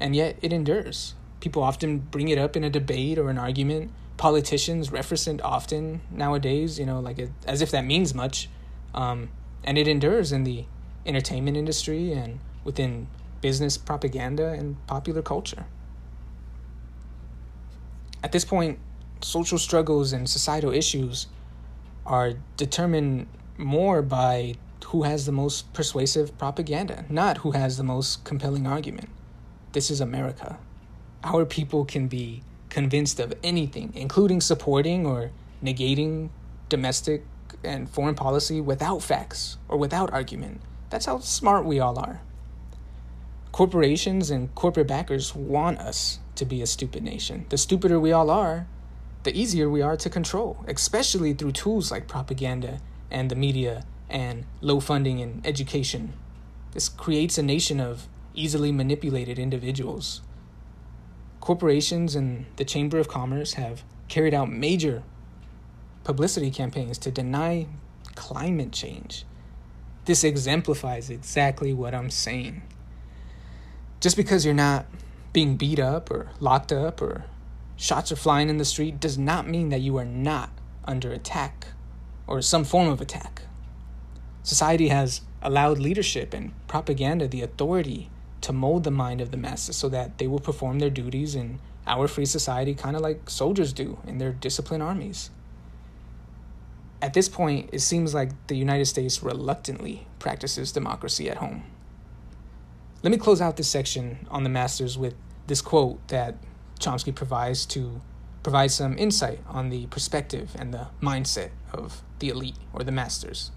and 0.00 0.14
yet 0.14 0.38
it 0.42 0.52
endures. 0.52 1.14
People 1.40 1.62
often 1.62 1.98
bring 1.98 2.28
it 2.28 2.38
up 2.38 2.56
in 2.56 2.64
a 2.64 2.70
debate 2.70 3.18
or 3.18 3.30
an 3.30 3.38
argument. 3.38 3.92
Politicians 4.16 4.90
reference 4.90 5.26
it 5.28 5.40
often 5.42 6.00
nowadays, 6.10 6.78
you 6.78 6.86
know, 6.86 7.00
like 7.00 7.18
it, 7.18 7.30
as 7.46 7.62
if 7.62 7.70
that 7.70 7.84
means 7.84 8.14
much. 8.14 8.48
Um, 8.94 9.30
and 9.64 9.78
it 9.78 9.86
endures 9.86 10.32
in 10.32 10.44
the 10.44 10.64
entertainment 11.06 11.56
industry 11.56 12.12
and 12.12 12.38
within 12.64 13.08
business 13.40 13.78
propaganda 13.78 14.48
and 14.48 14.84
popular 14.86 15.22
culture. 15.22 15.66
At 18.22 18.32
this 18.32 18.44
point, 18.44 18.78
social 19.20 19.58
struggles 19.58 20.12
and 20.12 20.28
societal 20.28 20.72
issues 20.72 21.28
are 22.04 22.32
determined 22.56 23.28
more 23.56 24.02
by 24.02 24.54
who 24.86 25.02
has 25.02 25.26
the 25.26 25.32
most 25.32 25.72
persuasive 25.72 26.36
propaganda, 26.38 27.04
not 27.08 27.38
who 27.38 27.50
has 27.52 27.76
the 27.76 27.84
most 27.84 28.24
compelling 28.24 28.66
argument. 28.66 29.10
This 29.72 29.90
is 29.90 30.00
America. 30.00 30.58
Our 31.22 31.44
people 31.44 31.84
can 31.84 32.08
be 32.08 32.42
convinced 32.70 33.20
of 33.20 33.34
anything, 33.42 33.92
including 33.94 34.40
supporting 34.40 35.06
or 35.06 35.30
negating 35.62 36.30
domestic 36.68 37.24
and 37.64 37.88
foreign 37.88 38.14
policy 38.14 38.60
without 38.60 39.02
facts 39.02 39.58
or 39.68 39.76
without 39.76 40.12
argument. 40.12 40.60
That's 40.90 41.06
how 41.06 41.18
smart 41.18 41.64
we 41.64 41.80
all 41.80 41.98
are. 41.98 42.20
Corporations 43.52 44.30
and 44.30 44.54
corporate 44.54 44.88
backers 44.88 45.34
want 45.34 45.78
us 45.78 46.18
to 46.36 46.44
be 46.44 46.62
a 46.62 46.66
stupid 46.66 47.02
nation. 47.02 47.46
The 47.48 47.58
stupider 47.58 47.98
we 47.98 48.12
all 48.12 48.30
are, 48.30 48.66
the 49.24 49.36
easier 49.36 49.68
we 49.68 49.82
are 49.82 49.96
to 49.96 50.08
control, 50.08 50.64
especially 50.68 51.34
through 51.34 51.52
tools 51.52 51.90
like 51.90 52.08
propaganda 52.08 52.80
and 53.10 53.30
the 53.30 53.34
media 53.34 53.84
and 54.08 54.44
low 54.60 54.80
funding 54.80 55.18
in 55.18 55.42
education. 55.44 56.12
This 56.72 56.88
creates 56.88 57.36
a 57.36 57.42
nation 57.42 57.80
of 57.80 58.06
easily 58.34 58.70
manipulated 58.70 59.38
individuals. 59.38 60.22
Corporations 61.40 62.14
and 62.14 62.46
the 62.56 62.64
Chamber 62.64 62.98
of 62.98 63.08
Commerce 63.08 63.54
have 63.54 63.82
carried 64.08 64.34
out 64.34 64.50
major 64.50 65.02
publicity 66.04 66.50
campaigns 66.50 66.96
to 66.98 67.10
deny 67.10 67.66
climate 68.14 68.72
change. 68.72 69.24
This 70.08 70.24
exemplifies 70.24 71.10
exactly 71.10 71.74
what 71.74 71.94
I'm 71.94 72.08
saying. 72.08 72.62
Just 74.00 74.16
because 74.16 74.42
you're 74.42 74.54
not 74.54 74.86
being 75.34 75.58
beat 75.58 75.78
up 75.78 76.10
or 76.10 76.30
locked 76.40 76.72
up 76.72 77.02
or 77.02 77.26
shots 77.76 78.10
are 78.10 78.16
flying 78.16 78.48
in 78.48 78.56
the 78.56 78.64
street 78.64 79.00
does 79.00 79.18
not 79.18 79.46
mean 79.46 79.68
that 79.68 79.82
you 79.82 79.98
are 79.98 80.06
not 80.06 80.48
under 80.86 81.12
attack 81.12 81.66
or 82.26 82.40
some 82.40 82.64
form 82.64 82.88
of 82.88 83.02
attack. 83.02 83.42
Society 84.42 84.88
has 84.88 85.20
allowed 85.42 85.76
leadership 85.76 86.32
and 86.32 86.54
propaganda 86.68 87.28
the 87.28 87.42
authority 87.42 88.08
to 88.40 88.50
mold 88.54 88.84
the 88.84 88.90
mind 88.90 89.20
of 89.20 89.30
the 89.30 89.36
masses 89.36 89.76
so 89.76 89.90
that 89.90 90.16
they 90.16 90.26
will 90.26 90.40
perform 90.40 90.78
their 90.78 90.88
duties 90.88 91.34
in 91.34 91.58
our 91.86 92.08
free 92.08 92.24
society 92.24 92.72
kind 92.74 92.96
of 92.96 93.02
like 93.02 93.28
soldiers 93.28 93.74
do 93.74 93.98
in 94.06 94.16
their 94.16 94.32
disciplined 94.32 94.82
armies 94.82 95.28
at 97.00 97.14
this 97.14 97.28
point, 97.28 97.70
it 97.72 97.80
seems 97.80 98.14
like 98.14 98.30
the 98.48 98.56
United 98.56 98.86
States 98.86 99.22
reluctantly 99.22 100.06
practices 100.18 100.72
democracy 100.72 101.30
at 101.30 101.36
home. 101.36 101.64
Let 103.02 103.10
me 103.10 103.16
close 103.16 103.40
out 103.40 103.56
this 103.56 103.68
section 103.68 104.26
on 104.30 104.42
the 104.42 104.48
masters 104.48 104.98
with 104.98 105.14
this 105.46 105.60
quote 105.60 106.06
that 106.08 106.36
Chomsky 106.80 107.14
provides 107.14 107.64
to 107.66 108.00
provide 108.42 108.70
some 108.72 108.98
insight 108.98 109.40
on 109.46 109.70
the 109.70 109.86
perspective 109.86 110.56
and 110.58 110.74
the 110.74 110.88
mindset 111.00 111.50
of 111.72 112.02
the 112.18 112.28
elite 112.30 112.56
or 112.72 112.82
the 112.82 112.92
masters. 112.92 113.52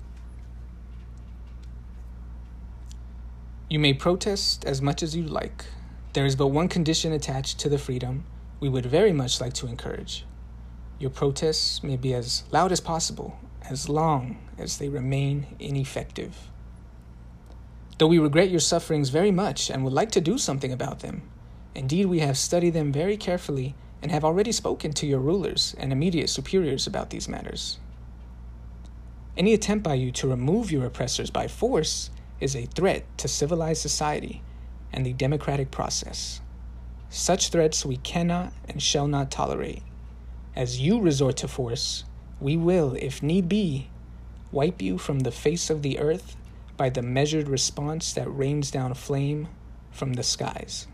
You 3.69 3.79
may 3.79 3.93
protest 3.93 4.65
as 4.65 4.81
much 4.81 5.01
as 5.01 5.15
you 5.15 5.23
like. 5.23 5.65
There 6.13 6.25
is 6.25 6.35
but 6.35 6.47
one 6.47 6.67
condition 6.67 7.11
attached 7.13 7.57
to 7.59 7.69
the 7.69 7.77
freedom 7.77 8.25
we 8.59 8.69
would 8.69 8.85
very 8.85 9.13
much 9.13 9.41
like 9.41 9.53
to 9.53 9.67
encourage 9.67 10.25
your 11.01 11.09
protests 11.09 11.83
may 11.83 11.97
be 11.97 12.13
as 12.13 12.43
loud 12.51 12.71
as 12.71 12.79
possible, 12.79 13.39
as 13.69 13.89
long 13.89 14.37
as 14.57 14.77
they 14.77 14.87
remain 14.87 15.47
ineffective. 15.59 16.35
Though 17.97 18.07
we 18.07 18.19
regret 18.19 18.49
your 18.49 18.59
sufferings 18.59 19.09
very 19.09 19.31
much 19.31 19.69
and 19.69 19.83
would 19.83 19.93
like 19.93 20.11
to 20.11 20.21
do 20.21 20.37
something 20.37 20.71
about 20.71 20.99
them, 20.99 21.23
indeed 21.75 22.05
we 22.05 22.19
have 22.19 22.37
studied 22.37 22.73
them 22.73 22.91
very 22.91 23.17
carefully 23.17 23.75
and 24.01 24.11
have 24.11 24.25
already 24.25 24.51
spoken 24.51 24.93
to 24.93 25.07
your 25.07 25.19
rulers 25.19 25.75
and 25.77 25.91
immediate 25.91 26.29
superiors 26.29 26.87
about 26.87 27.09
these 27.09 27.27
matters. 27.27 27.79
Any 29.37 29.53
attempt 29.53 29.83
by 29.83 29.93
you 29.95 30.11
to 30.13 30.27
remove 30.27 30.71
your 30.71 30.85
oppressors 30.85 31.29
by 31.29 31.47
force 31.47 32.09
is 32.39 32.55
a 32.55 32.65
threat 32.65 33.05
to 33.17 33.27
civilized 33.27 33.81
society 33.81 34.41
and 34.91 35.05
the 35.05 35.13
democratic 35.13 35.71
process. 35.71 36.41
Such 37.09 37.49
threats 37.49 37.85
we 37.85 37.97
cannot 37.97 38.53
and 38.67 38.81
shall 38.81 39.07
not 39.07 39.31
tolerate. 39.31 39.83
As 40.55 40.79
you 40.79 40.99
resort 40.99 41.37
to 41.37 41.47
force, 41.47 42.03
we 42.39 42.57
will, 42.57 42.95
if 42.95 43.23
need 43.23 43.47
be, 43.47 43.89
wipe 44.51 44.81
you 44.81 44.97
from 44.97 45.19
the 45.19 45.31
face 45.31 45.69
of 45.69 45.81
the 45.81 45.99
earth 45.99 46.35
by 46.75 46.89
the 46.89 47.01
measured 47.01 47.47
response 47.47 48.11
that 48.13 48.27
rains 48.27 48.71
down 48.71 48.93
flame 48.93 49.47
from 49.91 50.13
the 50.13 50.23
skies. 50.23 50.87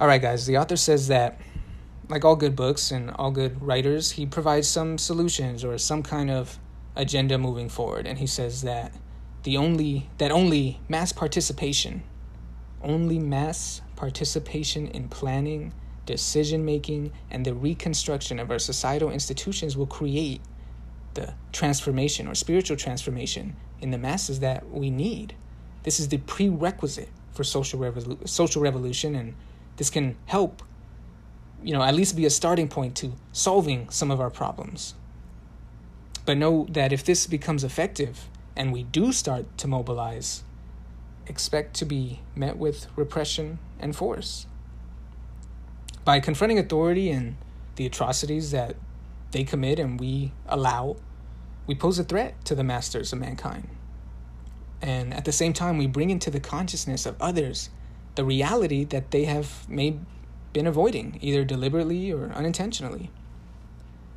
All 0.00 0.08
right, 0.08 0.20
guys, 0.20 0.46
the 0.46 0.58
author 0.58 0.76
says 0.76 1.08
that, 1.08 1.40
like 2.08 2.24
all 2.24 2.34
good 2.34 2.56
books 2.56 2.90
and 2.90 3.10
all 3.12 3.30
good 3.30 3.62
writers, 3.62 4.12
he 4.12 4.26
provides 4.26 4.66
some 4.66 4.98
solutions 4.98 5.64
or 5.64 5.78
some 5.78 6.02
kind 6.02 6.30
of 6.30 6.58
agenda 6.96 7.38
moving 7.38 7.68
forward. 7.68 8.06
And 8.06 8.18
he 8.18 8.26
says 8.26 8.62
that 8.62 8.92
the 9.44 9.56
only 9.56 10.10
that 10.18 10.32
only 10.32 10.80
mass 10.88 11.12
participation, 11.12 12.02
only 12.82 13.18
mass 13.18 13.82
participation 13.94 14.88
in 14.88 15.08
planning 15.08 15.72
decision 16.06 16.64
making, 16.64 17.12
and 17.30 17.44
the 17.44 17.54
reconstruction 17.54 18.38
of 18.38 18.50
our 18.50 18.58
societal 18.58 19.10
institutions 19.10 19.76
will 19.76 19.86
create 19.86 20.40
the 21.14 21.34
transformation 21.52 22.26
or 22.26 22.34
spiritual 22.34 22.76
transformation 22.76 23.56
in 23.80 23.90
the 23.90 23.98
masses 23.98 24.40
that 24.40 24.68
we 24.70 24.90
need. 24.90 25.34
This 25.84 26.00
is 26.00 26.08
the 26.08 26.18
prerequisite 26.18 27.08
for 27.32 27.44
social 27.44 27.78
revolu- 27.78 28.28
social 28.28 28.62
revolution, 28.62 29.14
and 29.14 29.34
this 29.76 29.90
can 29.90 30.16
help, 30.26 30.62
you 31.62 31.72
know, 31.72 31.82
at 31.82 31.94
least 31.94 32.16
be 32.16 32.26
a 32.26 32.30
starting 32.30 32.68
point 32.68 32.96
to 32.96 33.12
solving 33.32 33.88
some 33.90 34.10
of 34.10 34.20
our 34.20 34.30
problems. 34.30 34.94
But 36.26 36.38
know 36.38 36.66
that 36.70 36.92
if 36.92 37.04
this 37.04 37.26
becomes 37.26 37.64
effective 37.64 38.28
and 38.56 38.72
we 38.72 38.84
do 38.84 39.12
start 39.12 39.58
to 39.58 39.68
mobilize, 39.68 40.42
expect 41.26 41.74
to 41.74 41.84
be 41.84 42.20
met 42.34 42.56
with 42.56 42.86
repression 42.96 43.58
and 43.78 43.94
force. 43.94 44.46
By 46.04 46.20
confronting 46.20 46.58
authority 46.58 47.10
and 47.10 47.36
the 47.76 47.86
atrocities 47.86 48.50
that 48.50 48.76
they 49.30 49.42
commit 49.42 49.78
and 49.78 49.98
we 49.98 50.32
allow, 50.46 50.96
we 51.66 51.74
pose 51.74 51.98
a 51.98 52.04
threat 52.04 52.44
to 52.44 52.54
the 52.54 52.62
masters 52.62 53.12
of 53.12 53.18
mankind. 53.18 53.68
And 54.82 55.14
at 55.14 55.24
the 55.24 55.32
same 55.32 55.54
time, 55.54 55.78
we 55.78 55.86
bring 55.86 56.10
into 56.10 56.30
the 56.30 56.40
consciousness 56.40 57.06
of 57.06 57.20
others 57.20 57.70
the 58.16 58.24
reality 58.24 58.84
that 58.84 59.10
they 59.10 59.24
have 59.24 59.68
made 59.68 60.04
been 60.52 60.66
avoiding, 60.66 61.18
either 61.20 61.44
deliberately 61.44 62.12
or 62.12 62.30
unintentionally. 62.32 63.10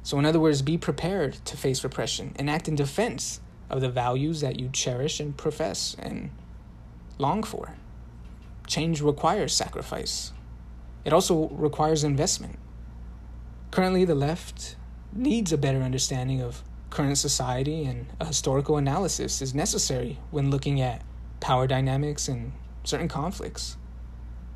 So, 0.03 0.19
in 0.19 0.25
other 0.25 0.39
words, 0.39 0.61
be 0.61 0.77
prepared 0.77 1.33
to 1.45 1.57
face 1.57 1.83
repression 1.83 2.33
and 2.37 2.49
act 2.49 2.67
in 2.67 2.75
defense 2.75 3.41
of 3.69 3.81
the 3.81 3.89
values 3.89 4.41
that 4.41 4.59
you 4.59 4.69
cherish 4.71 5.19
and 5.19 5.35
profess 5.35 5.95
and 5.97 6.29
long 7.17 7.43
for. 7.43 7.75
Change 8.67 9.01
requires 9.01 9.53
sacrifice, 9.53 10.31
it 11.07 11.13
also 11.13 11.47
requires 11.53 12.03
investment. 12.03 12.59
Currently, 13.71 14.03
the 14.03 14.13
left 14.13 14.75
needs 15.13 15.53
a 15.53 15.57
better 15.57 15.81
understanding 15.81 16.41
of 16.41 16.61
current 16.89 17.17
society, 17.17 17.85
and 17.85 18.07
a 18.19 18.25
historical 18.25 18.75
analysis 18.75 19.41
is 19.41 19.55
necessary 19.55 20.19
when 20.31 20.51
looking 20.51 20.81
at 20.81 21.03
power 21.39 21.65
dynamics 21.65 22.27
and 22.27 22.51
certain 22.83 23.07
conflicts. 23.07 23.77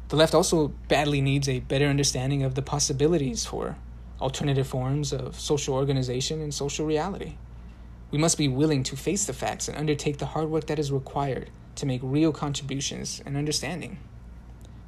The 0.09 0.17
left 0.17 0.35
also 0.35 0.73
badly 0.89 1.21
needs 1.21 1.47
a 1.47 1.61
better 1.61 1.85
understanding 1.85 2.43
of 2.43 2.55
the 2.55 2.61
possibilities 2.61 3.45
for 3.45 3.77
alternative 4.19 4.67
forms 4.67 5.13
of 5.13 5.39
social 5.39 5.73
organization 5.73 6.41
and 6.41 6.53
social 6.53 6.85
reality. 6.85 7.35
We 8.11 8.17
must 8.17 8.37
be 8.37 8.49
willing 8.49 8.83
to 8.83 8.97
face 8.97 9.23
the 9.23 9.31
facts 9.31 9.69
and 9.69 9.77
undertake 9.77 10.17
the 10.17 10.25
hard 10.25 10.49
work 10.49 10.67
that 10.67 10.79
is 10.79 10.91
required 10.91 11.49
to 11.75 11.85
make 11.85 12.01
real 12.03 12.33
contributions 12.33 13.21
and 13.25 13.37
understanding. 13.37 13.99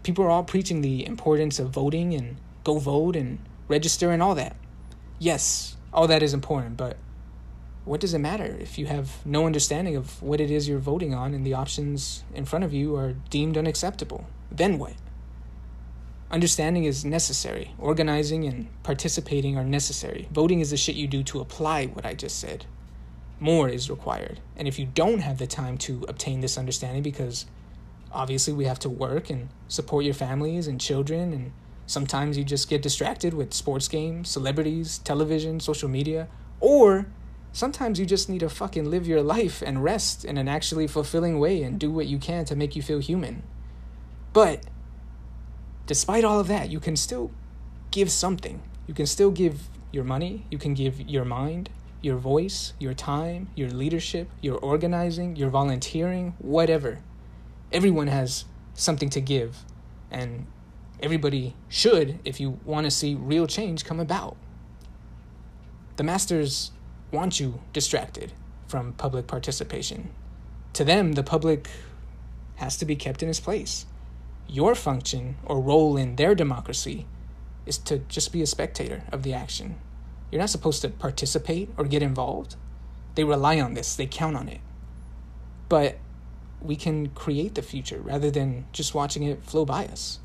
People 0.03 0.25
are 0.25 0.29
all 0.29 0.43
preaching 0.43 0.81
the 0.81 1.05
importance 1.05 1.60
of 1.60 1.69
voting 1.69 2.13
and 2.13 2.38
go 2.63 2.77
vote 2.77 3.15
and 3.15 3.39
register 3.67 4.12
and 4.12 4.22
all 4.22 4.36
that. 4.36 4.55
Yes, 5.19 5.77
all 5.93 6.07
that 6.07 6.22
is 6.22 6.33
important, 6.33 6.77
but 6.77 6.98
what 7.86 8.00
does 8.00 8.13
it 8.13 8.19
matter 8.19 8.57
if 8.60 8.77
you 8.77 8.86
have 8.86 9.25
no 9.25 9.45
understanding 9.45 9.95
of 9.95 10.22
what 10.22 10.39
it 10.39 10.50
is 10.50 10.67
you're 10.67 10.79
voting 10.79 11.13
on 11.13 11.33
and 11.33 11.45
the 11.45 11.53
options 11.53 12.24
in 12.33 12.45
front 12.45 12.63
of 12.63 12.74
you 12.74 12.95
are 12.95 13.13
deemed 13.29 13.57
unacceptable? 13.57 14.25
Then 14.51 14.77
what? 14.77 14.93
Understanding 16.31 16.86
is 16.86 17.05
necessary. 17.05 17.75
Organizing 17.77 18.45
and 18.45 18.67
participating 18.83 19.57
are 19.57 19.63
necessary. 19.63 20.27
Voting 20.31 20.62
is 20.62 20.72
the 20.72 20.77
shit 20.77 20.95
you 20.95 21.07
do 21.07 21.24
to 21.24 21.41
apply 21.41 21.86
what 21.88 22.05
I 22.05 22.13
just 22.13 22.39
said. 22.39 22.65
More 23.39 23.69
is 23.69 23.89
required. 23.89 24.39
And 24.55 24.67
if 24.67 24.79
you 24.79 24.86
don't 24.86 25.19
have 25.19 25.38
the 25.38 25.48
time 25.48 25.77
to 25.79 26.05
obtain 26.07 26.39
this 26.39 26.57
understanding, 26.57 27.03
because 27.03 27.45
obviously 28.13 28.53
we 28.53 28.65
have 28.65 28.79
to 28.79 28.89
work 28.89 29.29
and 29.29 29.50
support 29.67 30.05
your 30.05 30.13
families 30.13 30.67
and 30.67 30.79
children, 30.79 31.34
and 31.34 31.51
sometimes 31.86 32.38
you 32.38 32.43
just 32.43 32.70
get 32.70 32.82
distracted 32.82 33.34
with 33.34 33.53
sports 33.53 33.88
games, 33.88 34.29
celebrities, 34.29 35.00
television, 35.00 35.60
social 35.60 35.89
media, 35.89 36.27
or 36.60 37.08
Sometimes 37.55 38.00
you 38.00 38.08
just 38.08 38.29
need 38.29 38.39
to 38.39 38.50
fucking 38.50 38.89
live 38.89 39.05
your 39.05 39.22
life 39.22 39.62
and 39.62 39.84
rest 39.84 40.25
in 40.25 40.39
an 40.39 40.48
actually 40.48 40.88
fulfilling 40.88 41.38
way 41.38 41.62
and 41.62 41.79
do 41.79 41.91
what 41.91 42.08
you 42.08 42.17
can 42.17 42.46
to 42.46 42.55
make 42.55 42.75
you 42.75 42.82
feel 42.82 42.98
human. 42.98 43.43
But 44.34 44.63
despite 45.86 46.24
all 46.24 46.39
of 46.39 46.48
that, 46.48 46.72
you 46.72 46.79
can 46.79 46.96
still 46.96 47.29
give 47.91 48.12
something. 48.12 48.60
You 48.88 48.96
can 48.96 49.05
still 49.05 49.29
give 49.29 49.70
your 49.91 50.03
money, 50.03 50.48
you 50.50 50.58
can 50.58 50.74
give 50.74 51.00
your 51.00 51.25
mind, 51.25 51.70
your 52.01 52.17
voice, 52.17 52.74
your 52.79 52.96
time, 52.96 53.50
your 53.55 53.70
leadership, 53.70 54.29
your 54.41 54.58
organizing, 54.58 55.36
your 55.36 55.51
volunteering, 55.51 56.34
whatever. 56.39 57.01
Everyone 57.74 58.06
has 58.06 58.46
something 58.75 59.10
to 59.10 59.20
give, 59.20 59.65
and 60.12 60.46
everybody 61.01 61.56
should 61.70 62.20
if 62.24 62.39
you 62.39 62.60
want 62.65 62.86
to 62.86 62.92
see 62.92 63.15
real 63.15 63.48
change 63.48 63.84
come 63.84 64.00
about. 64.00 64.38
The 65.96 66.03
masters 66.03 66.72
want 67.12 67.39
you 67.39 67.62
distracted 67.74 68.32
from 68.68 68.94
public 68.94 69.25
participation. 69.25 70.12
To 70.74 70.84
them, 70.84 71.13
the 71.13 71.24
public 71.24 71.68
has 72.58 72.77
to 72.77 72.86
be 72.86 72.96
kept 72.96 73.24
in 73.24 73.30
its 73.30 73.39
place. 73.39 73.88
Your 74.48 74.75
function 74.75 75.38
or 75.44 75.60
role 75.60 75.98
in 75.98 76.15
their 76.15 76.36
democracy 76.36 77.08
is 77.65 77.80
to 77.80 78.00
just 78.08 78.32
be 78.32 78.44
a 78.44 78.48
spectator 78.48 79.03
of 79.12 79.24
the 79.24 79.34
action. 79.34 79.77
You're 80.32 80.42
not 80.42 80.51
supposed 80.51 80.84
to 80.84 80.89
participate 80.89 81.70
or 81.75 81.86
get 81.86 82.03
involved. 82.03 82.56
They 83.16 83.24
rely 83.24 83.59
on 83.59 83.74
this, 83.74 83.96
they 83.96 84.05
count 84.05 84.36
on 84.36 84.48
it. 84.48 84.62
But 85.70 85.98
we 86.64 86.76
can 86.76 87.10
create 87.10 87.56
the 87.56 87.62
future 87.62 88.00
rather 88.00 88.32
than 88.32 88.66
just 88.72 88.96
watching 88.96 89.24
it 89.24 89.44
flow 89.44 89.66
by 89.66 89.86
us. 89.86 90.20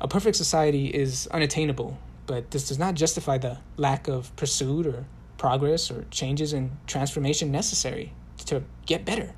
A 0.00 0.08
perfect 0.08 0.36
society 0.36 0.86
is 0.86 1.26
unattainable, 1.28 1.98
but 2.26 2.50
this 2.50 2.68
does 2.68 2.78
not 2.78 2.94
justify 2.94 3.38
the 3.38 3.58
lack 3.76 4.08
of 4.08 4.34
pursuit 4.36 4.86
or 4.86 5.04
progress 5.38 5.90
or 5.90 6.06
changes 6.10 6.52
and 6.52 6.76
transformation 6.86 7.52
necessary 7.52 8.12
to 8.46 8.62
get 8.86 9.04
better. 9.04 9.34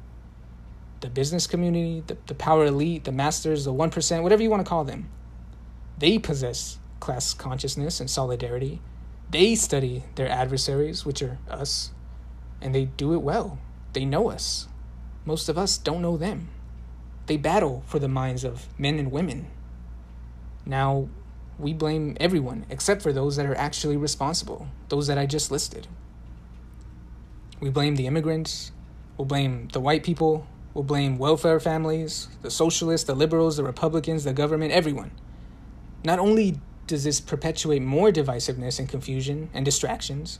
The 1.00 1.08
business 1.08 1.46
community, 1.46 2.02
the, 2.06 2.16
the 2.26 2.34
power 2.34 2.66
elite, 2.66 3.04
the 3.04 3.12
masters, 3.12 3.64
the 3.64 3.72
1%, 3.72 4.22
whatever 4.22 4.42
you 4.42 4.50
want 4.50 4.64
to 4.64 4.68
call 4.68 4.84
them, 4.84 5.08
they 5.98 6.18
possess 6.18 6.78
class 7.00 7.34
consciousness 7.34 8.00
and 8.00 8.08
solidarity. 8.08 8.80
They 9.30 9.54
study 9.54 10.04
their 10.14 10.28
adversaries, 10.28 11.04
which 11.04 11.22
are 11.22 11.38
us, 11.50 11.90
and 12.60 12.74
they 12.74 12.84
do 12.84 13.12
it 13.14 13.22
well. 13.22 13.58
They 13.92 14.04
know 14.04 14.30
us. 14.30 14.68
Most 15.26 15.48
of 15.48 15.58
us 15.58 15.76
don't 15.76 16.00
know 16.00 16.16
them. 16.16 16.48
They 17.26 17.36
battle 17.36 17.82
for 17.86 17.98
the 17.98 18.08
minds 18.08 18.44
of 18.44 18.66
men 18.78 18.98
and 18.98 19.10
women. 19.10 19.48
Now, 20.64 21.08
we 21.58 21.72
blame 21.72 22.16
everyone 22.20 22.64
except 22.70 23.02
for 23.02 23.12
those 23.12 23.36
that 23.36 23.46
are 23.46 23.56
actually 23.56 23.96
responsible, 23.96 24.68
those 24.88 25.08
that 25.08 25.18
I 25.18 25.26
just 25.26 25.50
listed. 25.50 25.88
We 27.60 27.70
blame 27.70 27.96
the 27.96 28.06
immigrants, 28.06 28.70
we'll 29.16 29.26
blame 29.26 29.68
the 29.72 29.80
white 29.80 30.04
people, 30.04 30.46
we'll 30.74 30.84
blame 30.84 31.18
welfare 31.18 31.58
families, 31.58 32.28
the 32.42 32.50
socialists, 32.50 33.06
the 33.06 33.14
liberals, 33.14 33.56
the 33.56 33.64
Republicans, 33.64 34.24
the 34.24 34.32
government, 34.32 34.72
everyone. 34.72 35.10
Not 36.04 36.18
only 36.18 36.60
does 36.86 37.02
this 37.02 37.20
perpetuate 37.20 37.82
more 37.82 38.12
divisiveness 38.12 38.78
and 38.78 38.88
confusion 38.88 39.50
and 39.52 39.64
distractions, 39.64 40.38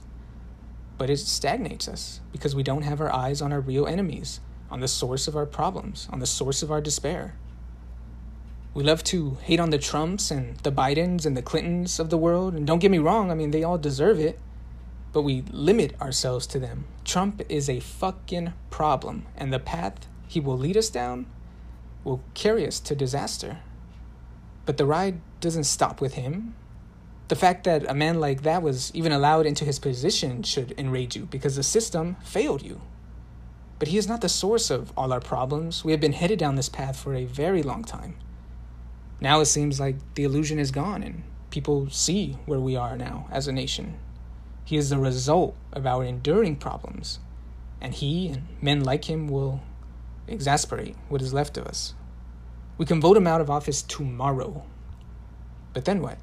but 0.99 1.11
it 1.11 1.17
stagnates 1.17 1.89
us 1.89 2.21
because 2.31 2.55
we 2.55 2.63
don't 2.63 2.83
have 2.83 3.01
our 3.01 3.13
eyes 3.13 3.43
on 3.43 3.53
our 3.53 3.61
real 3.61 3.87
enemies, 3.87 4.41
on 4.71 4.81
the 4.81 4.89
source 4.89 5.29
of 5.29 5.37
our 5.37 5.47
problems, 5.47 6.09
on 6.13 6.19
the 6.19 6.27
source 6.27 6.63
of 6.63 6.71
our 6.71 6.81
despair. 6.81 7.35
We 8.75 8.85
love 8.85 9.03
to 9.05 9.39
hate 9.43 9.59
on 9.59 9.71
the 9.71 9.79
Trumps 9.79 10.31
and 10.31 10.59
the 10.59 10.71
Bidens 10.71 11.25
and 11.25 11.37
the 11.37 11.43
Clintons 11.43 11.99
of 11.99 12.11
the 12.11 12.19
world. 12.19 12.55
And 12.55 12.67
don't 12.67 12.79
get 12.79 12.91
me 12.91 12.99
wrong, 12.99 13.31
I 13.31 13.35
mean, 13.35 13.51
they 13.51 13.65
all 13.65 13.79
deserve 13.79 14.21
it. 14.21 14.39
But 15.13 15.23
we 15.23 15.43
limit 15.51 15.99
ourselves 15.99 16.47
to 16.49 16.59
them. 16.59 16.85
Trump 17.03 17.41
is 17.49 17.71
a 17.71 17.81
fucking 17.81 18.53
problem. 18.69 19.25
And 19.35 19.51
the 19.51 19.59
path 19.59 20.07
he 20.29 20.41
will 20.41 20.59
lead 20.59 20.77
us 20.77 20.91
down 20.91 21.25
will 22.05 22.23
carry 22.35 22.67
us 22.67 22.79
to 22.81 22.95
disaster. 22.95 23.61
But 24.67 24.77
the 24.77 24.85
ride 24.85 25.21
doesn't 25.41 25.65
stop 25.65 26.01
with 26.01 26.15
him. 26.15 26.55
The 27.29 27.37
fact 27.37 27.65
that 27.65 27.89
a 27.91 27.95
man 27.95 28.21
like 28.21 28.43
that 28.43 28.63
was 28.63 28.95
even 28.95 29.11
allowed 29.11 29.47
into 29.47 29.65
his 29.65 29.79
position 29.79 30.43
should 30.43 30.75
enrage 30.79 31.17
you 31.17 31.27
because 31.27 31.57
the 31.57 31.63
system 31.63 32.17
failed 32.23 32.63
you. 32.63 32.83
But 33.79 33.89
he 33.89 33.99
is 33.99 34.09
not 34.09 34.21
the 34.21 34.29
source 34.29 34.71
of 34.71 34.93
all 34.97 35.13
our 35.13 35.21
problems. 35.21 35.85
We 35.85 35.93
have 35.93 36.01
been 36.01 36.13
headed 36.13 36.39
down 36.39 36.57
this 36.57 36.69
path 36.69 36.97
for 36.97 37.15
a 37.15 37.25
very 37.25 37.63
long 37.63 37.85
time. 37.85 38.17
Now 39.21 39.41
it 39.41 39.47
seems 39.47 39.81
like 39.81 39.97
the 40.15 40.25
illusion 40.25 40.59
is 40.59 40.71
gone 40.71 41.03
and 41.03 41.23
people 41.51 41.89
see 41.91 42.37
where 42.47 42.61
we 42.61 42.77
are 42.77 42.97
now 42.97 43.29
as 43.31 43.49
a 43.49 43.53
nation. 43.53 43.99
He 44.65 44.77
is 44.77 44.91
the 44.91 44.99
result 44.99 45.57
of 45.73 45.87
our 45.87 46.05
enduring 46.05 46.57
problems, 46.57 47.21
and 47.81 47.95
he 47.95 48.29
and 48.29 48.49
men 48.61 48.83
like 48.83 49.09
him 49.09 49.29
will 49.29 49.61
exasperate 50.27 50.97
what 51.09 51.23
is 51.23 51.33
left 51.33 51.57
of 51.57 51.67
us. 51.67 51.95
We 52.77 52.85
can 52.85 53.01
vote 53.01 53.17
him 53.17 53.27
out 53.27 53.41
of 53.41 53.49
office 53.49 53.81
tomorrow. 53.81 54.65
But 55.73 55.85
then 55.85 56.03
what? 56.03 56.19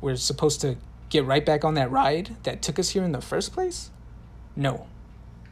We're 0.00 0.16
supposed 0.16 0.60
to 0.60 0.76
get 1.10 1.26
right 1.26 1.44
back 1.44 1.64
on 1.64 1.74
that 1.74 1.90
ride 1.90 2.36
that 2.44 2.62
took 2.62 2.78
us 2.78 2.90
here 2.90 3.04
in 3.04 3.12
the 3.12 3.20
first 3.20 3.52
place? 3.52 3.90
No. 4.56 4.86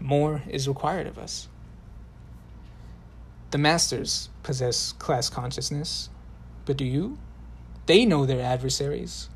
More 0.00 0.42
is 0.48 0.66
required 0.66 1.06
of 1.06 1.18
us. 1.18 1.48
The 3.50 3.58
masters 3.58 4.30
possess 4.42 4.92
class 4.92 5.28
consciousness, 5.28 6.08
but 6.64 6.76
do 6.76 6.84
you? 6.84 7.18
They 7.86 8.04
know 8.04 8.24
their 8.24 8.40
adversaries. 8.40 9.28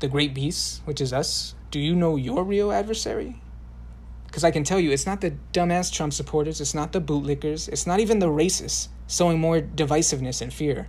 The 0.00 0.08
great 0.08 0.34
beasts, 0.34 0.82
which 0.84 1.00
is 1.00 1.12
us. 1.12 1.54
Do 1.70 1.80
you 1.80 1.94
know 1.94 2.16
your 2.16 2.44
real 2.44 2.70
adversary? 2.70 3.40
Because 4.26 4.44
I 4.44 4.50
can 4.50 4.64
tell 4.64 4.80
you, 4.80 4.90
it's 4.90 5.06
not 5.06 5.20
the 5.20 5.34
dumbass 5.52 5.92
Trump 5.92 6.12
supporters, 6.12 6.60
it's 6.60 6.74
not 6.74 6.92
the 6.92 7.00
bootlickers, 7.00 7.68
it's 7.68 7.86
not 7.86 8.00
even 8.00 8.18
the 8.18 8.26
racists 8.26 8.88
sowing 9.06 9.38
more 9.38 9.60
divisiveness 9.60 10.42
and 10.42 10.52
fear. 10.52 10.88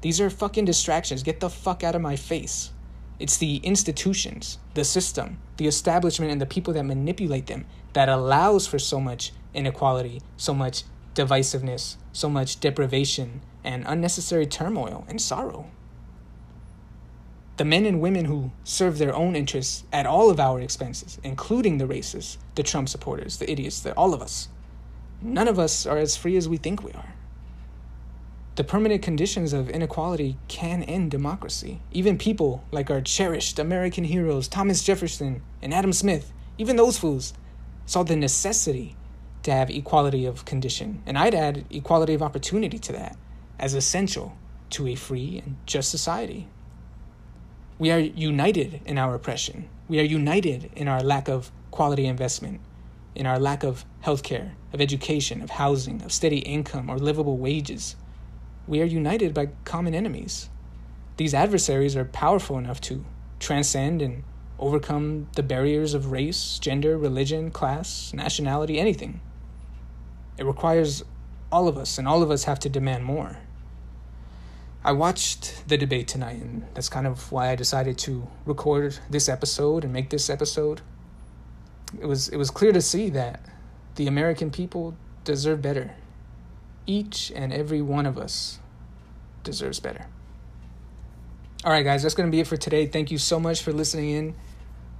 These 0.00 0.20
are 0.20 0.30
fucking 0.30 0.64
distractions. 0.64 1.22
Get 1.22 1.40
the 1.40 1.50
fuck 1.50 1.84
out 1.84 1.94
of 1.94 2.02
my 2.02 2.16
face. 2.16 2.72
It's 3.20 3.36
the 3.36 3.56
institutions, 3.58 4.58
the 4.72 4.82
system, 4.82 5.38
the 5.58 5.66
establishment, 5.66 6.32
and 6.32 6.40
the 6.40 6.46
people 6.46 6.72
that 6.72 6.84
manipulate 6.84 7.48
them 7.48 7.66
that 7.92 8.08
allows 8.08 8.66
for 8.66 8.78
so 8.78 8.98
much 8.98 9.32
inequality, 9.52 10.22
so 10.38 10.54
much 10.54 10.84
divisiveness, 11.14 11.96
so 12.12 12.30
much 12.30 12.60
deprivation, 12.60 13.42
and 13.62 13.84
unnecessary 13.86 14.46
turmoil 14.46 15.04
and 15.06 15.20
sorrow. 15.20 15.66
The 17.58 17.66
men 17.66 17.84
and 17.84 18.00
women 18.00 18.24
who 18.24 18.52
serve 18.64 18.96
their 18.96 19.14
own 19.14 19.36
interests 19.36 19.84
at 19.92 20.06
all 20.06 20.30
of 20.30 20.40
our 20.40 20.58
expenses, 20.58 21.18
including 21.22 21.76
the 21.76 21.84
racists, 21.84 22.38
the 22.54 22.62
Trump 22.62 22.88
supporters, 22.88 23.36
the 23.36 23.50
idiots, 23.50 23.80
the, 23.80 23.92
all 23.92 24.14
of 24.14 24.22
us, 24.22 24.48
none 25.20 25.46
of 25.46 25.58
us 25.58 25.84
are 25.84 25.98
as 25.98 26.16
free 26.16 26.38
as 26.38 26.48
we 26.48 26.56
think 26.56 26.82
we 26.82 26.92
are. 26.92 27.12
The 28.60 28.64
permanent 28.64 29.00
conditions 29.00 29.54
of 29.54 29.70
inequality 29.70 30.36
can 30.46 30.82
end 30.82 31.10
democracy. 31.10 31.80
Even 31.92 32.18
people 32.18 32.62
like 32.70 32.90
our 32.90 33.00
cherished 33.00 33.58
American 33.58 34.04
heroes, 34.04 34.48
Thomas 34.48 34.82
Jefferson 34.82 35.40
and 35.62 35.72
Adam 35.72 35.94
Smith, 35.94 36.30
even 36.58 36.76
those 36.76 36.98
fools, 36.98 37.32
saw 37.86 38.02
the 38.02 38.16
necessity 38.16 38.96
to 39.44 39.50
have 39.50 39.70
equality 39.70 40.26
of 40.26 40.44
condition. 40.44 41.02
And 41.06 41.16
I'd 41.16 41.34
add 41.34 41.64
equality 41.70 42.12
of 42.12 42.20
opportunity 42.20 42.78
to 42.80 42.92
that 42.92 43.16
as 43.58 43.72
essential 43.72 44.36
to 44.72 44.88
a 44.88 44.94
free 44.94 45.38
and 45.38 45.56
just 45.64 45.90
society. 45.90 46.46
We 47.78 47.90
are 47.90 47.98
united 47.98 48.82
in 48.84 48.98
our 48.98 49.14
oppression. 49.14 49.70
We 49.88 50.00
are 50.00 50.04
united 50.04 50.70
in 50.76 50.86
our 50.86 51.02
lack 51.02 51.30
of 51.30 51.50
quality 51.70 52.04
investment, 52.04 52.60
in 53.14 53.24
our 53.24 53.38
lack 53.38 53.64
of 53.64 53.86
healthcare, 54.04 54.50
of 54.74 54.82
education, 54.82 55.40
of 55.40 55.48
housing, 55.48 56.02
of 56.02 56.12
steady 56.12 56.40
income, 56.40 56.90
or 56.90 56.98
livable 56.98 57.38
wages. 57.38 57.96
We 58.66 58.80
are 58.80 58.86
united 58.86 59.34
by 59.34 59.50
common 59.64 59.94
enemies. 59.94 60.48
These 61.16 61.34
adversaries 61.34 61.96
are 61.96 62.04
powerful 62.04 62.58
enough 62.58 62.80
to 62.82 63.04
transcend 63.38 64.00
and 64.02 64.22
overcome 64.58 65.28
the 65.34 65.42
barriers 65.42 65.94
of 65.94 66.12
race, 66.12 66.58
gender, 66.58 66.96
religion, 66.96 67.50
class, 67.50 68.12
nationality, 68.14 68.78
anything. 68.78 69.20
It 70.38 70.44
requires 70.44 71.02
all 71.50 71.66
of 71.66 71.76
us, 71.76 71.98
and 71.98 72.06
all 72.06 72.22
of 72.22 72.30
us 72.30 72.44
have 72.44 72.58
to 72.60 72.68
demand 72.68 73.04
more. 73.04 73.38
I 74.82 74.92
watched 74.92 75.68
the 75.68 75.76
debate 75.76 76.08
tonight, 76.08 76.40
and 76.40 76.64
that's 76.74 76.88
kind 76.88 77.06
of 77.06 77.30
why 77.30 77.50
I 77.50 77.54
decided 77.54 77.98
to 77.98 78.26
record 78.46 78.98
this 79.10 79.28
episode 79.28 79.84
and 79.84 79.92
make 79.92 80.08
this 80.08 80.30
episode. 80.30 80.80
It 82.00 82.06
was 82.06 82.28
it 82.28 82.36
was 82.36 82.50
clear 82.50 82.72
to 82.72 82.80
see 82.80 83.10
that 83.10 83.44
the 83.96 84.06
American 84.06 84.50
people 84.50 84.96
deserve 85.24 85.60
better. 85.60 85.94
Each 86.90 87.30
and 87.36 87.52
every 87.52 87.80
one 87.80 88.04
of 88.04 88.18
us 88.18 88.58
deserves 89.44 89.78
better. 89.78 90.06
All 91.62 91.70
right, 91.70 91.84
guys, 91.84 92.02
that's 92.02 92.16
going 92.16 92.26
to 92.28 92.32
be 92.32 92.40
it 92.40 92.48
for 92.48 92.56
today. 92.56 92.84
Thank 92.84 93.12
you 93.12 93.18
so 93.18 93.38
much 93.38 93.62
for 93.62 93.72
listening 93.72 94.10
in. 94.10 94.34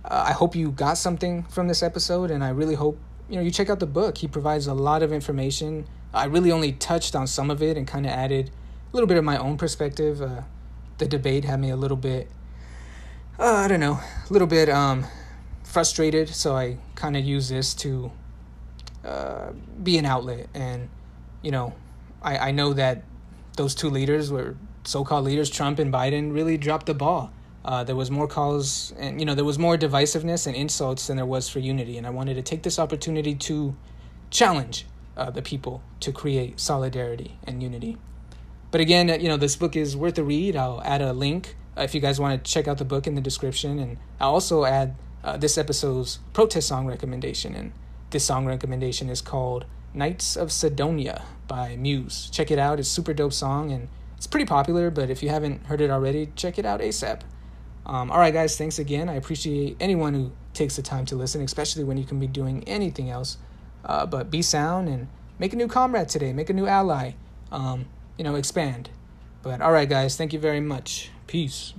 Uh, 0.04 0.26
I 0.28 0.32
hope 0.32 0.54
you 0.54 0.70
got 0.70 0.98
something 0.98 1.42
from 1.44 1.66
this 1.66 1.82
episode, 1.82 2.30
and 2.30 2.44
I 2.44 2.50
really 2.50 2.76
hope 2.76 2.96
you 3.28 3.34
know 3.34 3.42
you 3.42 3.50
check 3.50 3.68
out 3.70 3.80
the 3.80 3.88
book. 3.88 4.18
He 4.18 4.28
provides 4.28 4.68
a 4.68 4.74
lot 4.74 5.02
of 5.02 5.12
information. 5.12 5.84
I 6.14 6.26
really 6.26 6.52
only 6.52 6.70
touched 6.70 7.16
on 7.16 7.26
some 7.26 7.50
of 7.50 7.60
it 7.60 7.76
and 7.76 7.88
kind 7.88 8.06
of 8.06 8.12
added 8.12 8.50
a 8.50 8.94
little 8.94 9.08
bit 9.08 9.16
of 9.16 9.24
my 9.24 9.36
own 9.36 9.56
perspective. 9.56 10.22
Uh, 10.22 10.42
the 10.98 11.08
debate 11.08 11.44
had 11.44 11.58
me 11.58 11.70
a 11.70 11.76
little 11.76 11.96
bit, 11.96 12.30
uh, 13.36 13.64
I 13.64 13.66
don't 13.66 13.80
know, 13.80 13.98
a 13.98 14.32
little 14.32 14.46
bit 14.46 14.68
um, 14.68 15.06
frustrated. 15.64 16.28
So 16.28 16.54
I 16.54 16.76
kind 16.94 17.16
of 17.16 17.24
use 17.24 17.48
this 17.48 17.74
to 17.82 18.12
uh, 19.04 19.50
be 19.82 19.98
an 19.98 20.06
outlet. 20.06 20.46
And, 20.54 20.88
you 21.42 21.50
know, 21.50 21.74
I, 22.22 22.38
I 22.38 22.50
know 22.50 22.72
that 22.74 23.04
those 23.56 23.74
two 23.74 23.90
leaders 23.90 24.30
were 24.30 24.56
so 24.84 25.04
called 25.04 25.24
leaders, 25.24 25.50
Trump 25.50 25.78
and 25.78 25.92
Biden, 25.92 26.32
really 26.32 26.56
dropped 26.56 26.86
the 26.86 26.94
ball. 26.94 27.32
Uh, 27.64 27.84
there 27.84 27.96
was 27.96 28.10
more 28.10 28.26
calls 28.26 28.94
and 28.98 29.20
you 29.20 29.26
know 29.26 29.34
there 29.34 29.44
was 29.44 29.58
more 29.58 29.76
divisiveness 29.76 30.46
and 30.46 30.56
insults 30.56 31.08
than 31.08 31.18
there 31.18 31.26
was 31.26 31.46
for 31.46 31.58
unity 31.58 31.98
and 31.98 32.06
i 32.06 32.10
wanted 32.10 32.32
to 32.32 32.40
take 32.40 32.62
this 32.62 32.78
opportunity 32.78 33.34
to 33.34 33.76
challenge 34.30 34.86
uh, 35.18 35.28
the 35.28 35.42
people 35.42 35.82
to 36.00 36.10
create 36.10 36.58
solidarity 36.58 37.36
and 37.46 37.62
unity 37.62 37.98
but 38.70 38.80
again, 38.80 39.08
you 39.20 39.28
know, 39.28 39.36
this 39.36 39.56
book 39.56 39.74
is 39.74 39.96
worth 39.96 40.18
a 40.18 40.24
read. 40.24 40.54
I'll 40.56 40.82
add 40.84 41.02
a 41.02 41.12
link 41.12 41.56
uh, 41.76 41.82
if 41.82 41.94
you 41.94 42.00
guys 42.00 42.20
want 42.20 42.44
to 42.44 42.50
check 42.50 42.68
out 42.68 42.78
the 42.78 42.84
book 42.84 43.06
in 43.06 43.14
the 43.14 43.20
description. 43.20 43.78
And 43.78 43.98
I'll 44.20 44.34
also 44.34 44.64
add 44.64 44.94
uh, 45.24 45.36
this 45.36 45.58
episode's 45.58 46.20
protest 46.32 46.68
song 46.68 46.86
recommendation. 46.86 47.54
And 47.54 47.72
this 48.10 48.24
song 48.24 48.46
recommendation 48.46 49.08
is 49.08 49.20
called 49.20 49.66
Knights 49.92 50.36
of 50.36 50.52
Cydonia 50.52 51.24
by 51.48 51.76
Muse. 51.76 52.28
Check 52.30 52.50
it 52.50 52.58
out. 52.58 52.78
It's 52.78 52.88
super 52.88 53.12
dope 53.12 53.32
song 53.32 53.72
and 53.72 53.88
it's 54.16 54.26
pretty 54.26 54.46
popular, 54.46 54.90
but 54.90 55.10
if 55.10 55.22
you 55.22 55.30
haven't 55.30 55.66
heard 55.66 55.80
it 55.80 55.90
already, 55.90 56.30
check 56.36 56.58
it 56.58 56.66
out 56.66 56.80
ASAP. 56.80 57.22
Um, 57.86 58.10
all 58.10 58.18
right, 58.18 58.32
guys, 58.32 58.56
thanks 58.56 58.78
again. 58.78 59.08
I 59.08 59.14
appreciate 59.14 59.76
anyone 59.80 60.14
who 60.14 60.32
takes 60.52 60.76
the 60.76 60.82
time 60.82 61.06
to 61.06 61.16
listen, 61.16 61.40
especially 61.42 61.84
when 61.84 61.96
you 61.96 62.04
can 62.04 62.20
be 62.20 62.26
doing 62.26 62.62
anything 62.68 63.10
else. 63.10 63.38
Uh, 63.84 64.04
but 64.04 64.30
be 64.30 64.42
sound 64.42 64.88
and 64.88 65.08
make 65.38 65.52
a 65.52 65.56
new 65.56 65.66
comrade 65.66 66.08
today, 66.08 66.32
make 66.32 66.50
a 66.50 66.52
new 66.52 66.66
ally. 66.66 67.12
Um, 67.50 67.86
you 68.18 68.24
know, 68.24 68.34
expand. 68.34 68.90
But 69.42 69.62
all 69.62 69.72
right, 69.72 69.88
guys, 69.88 70.16
thank 70.16 70.34
you 70.34 70.38
very 70.38 70.60
much. 70.60 71.10
Peace. 71.26 71.72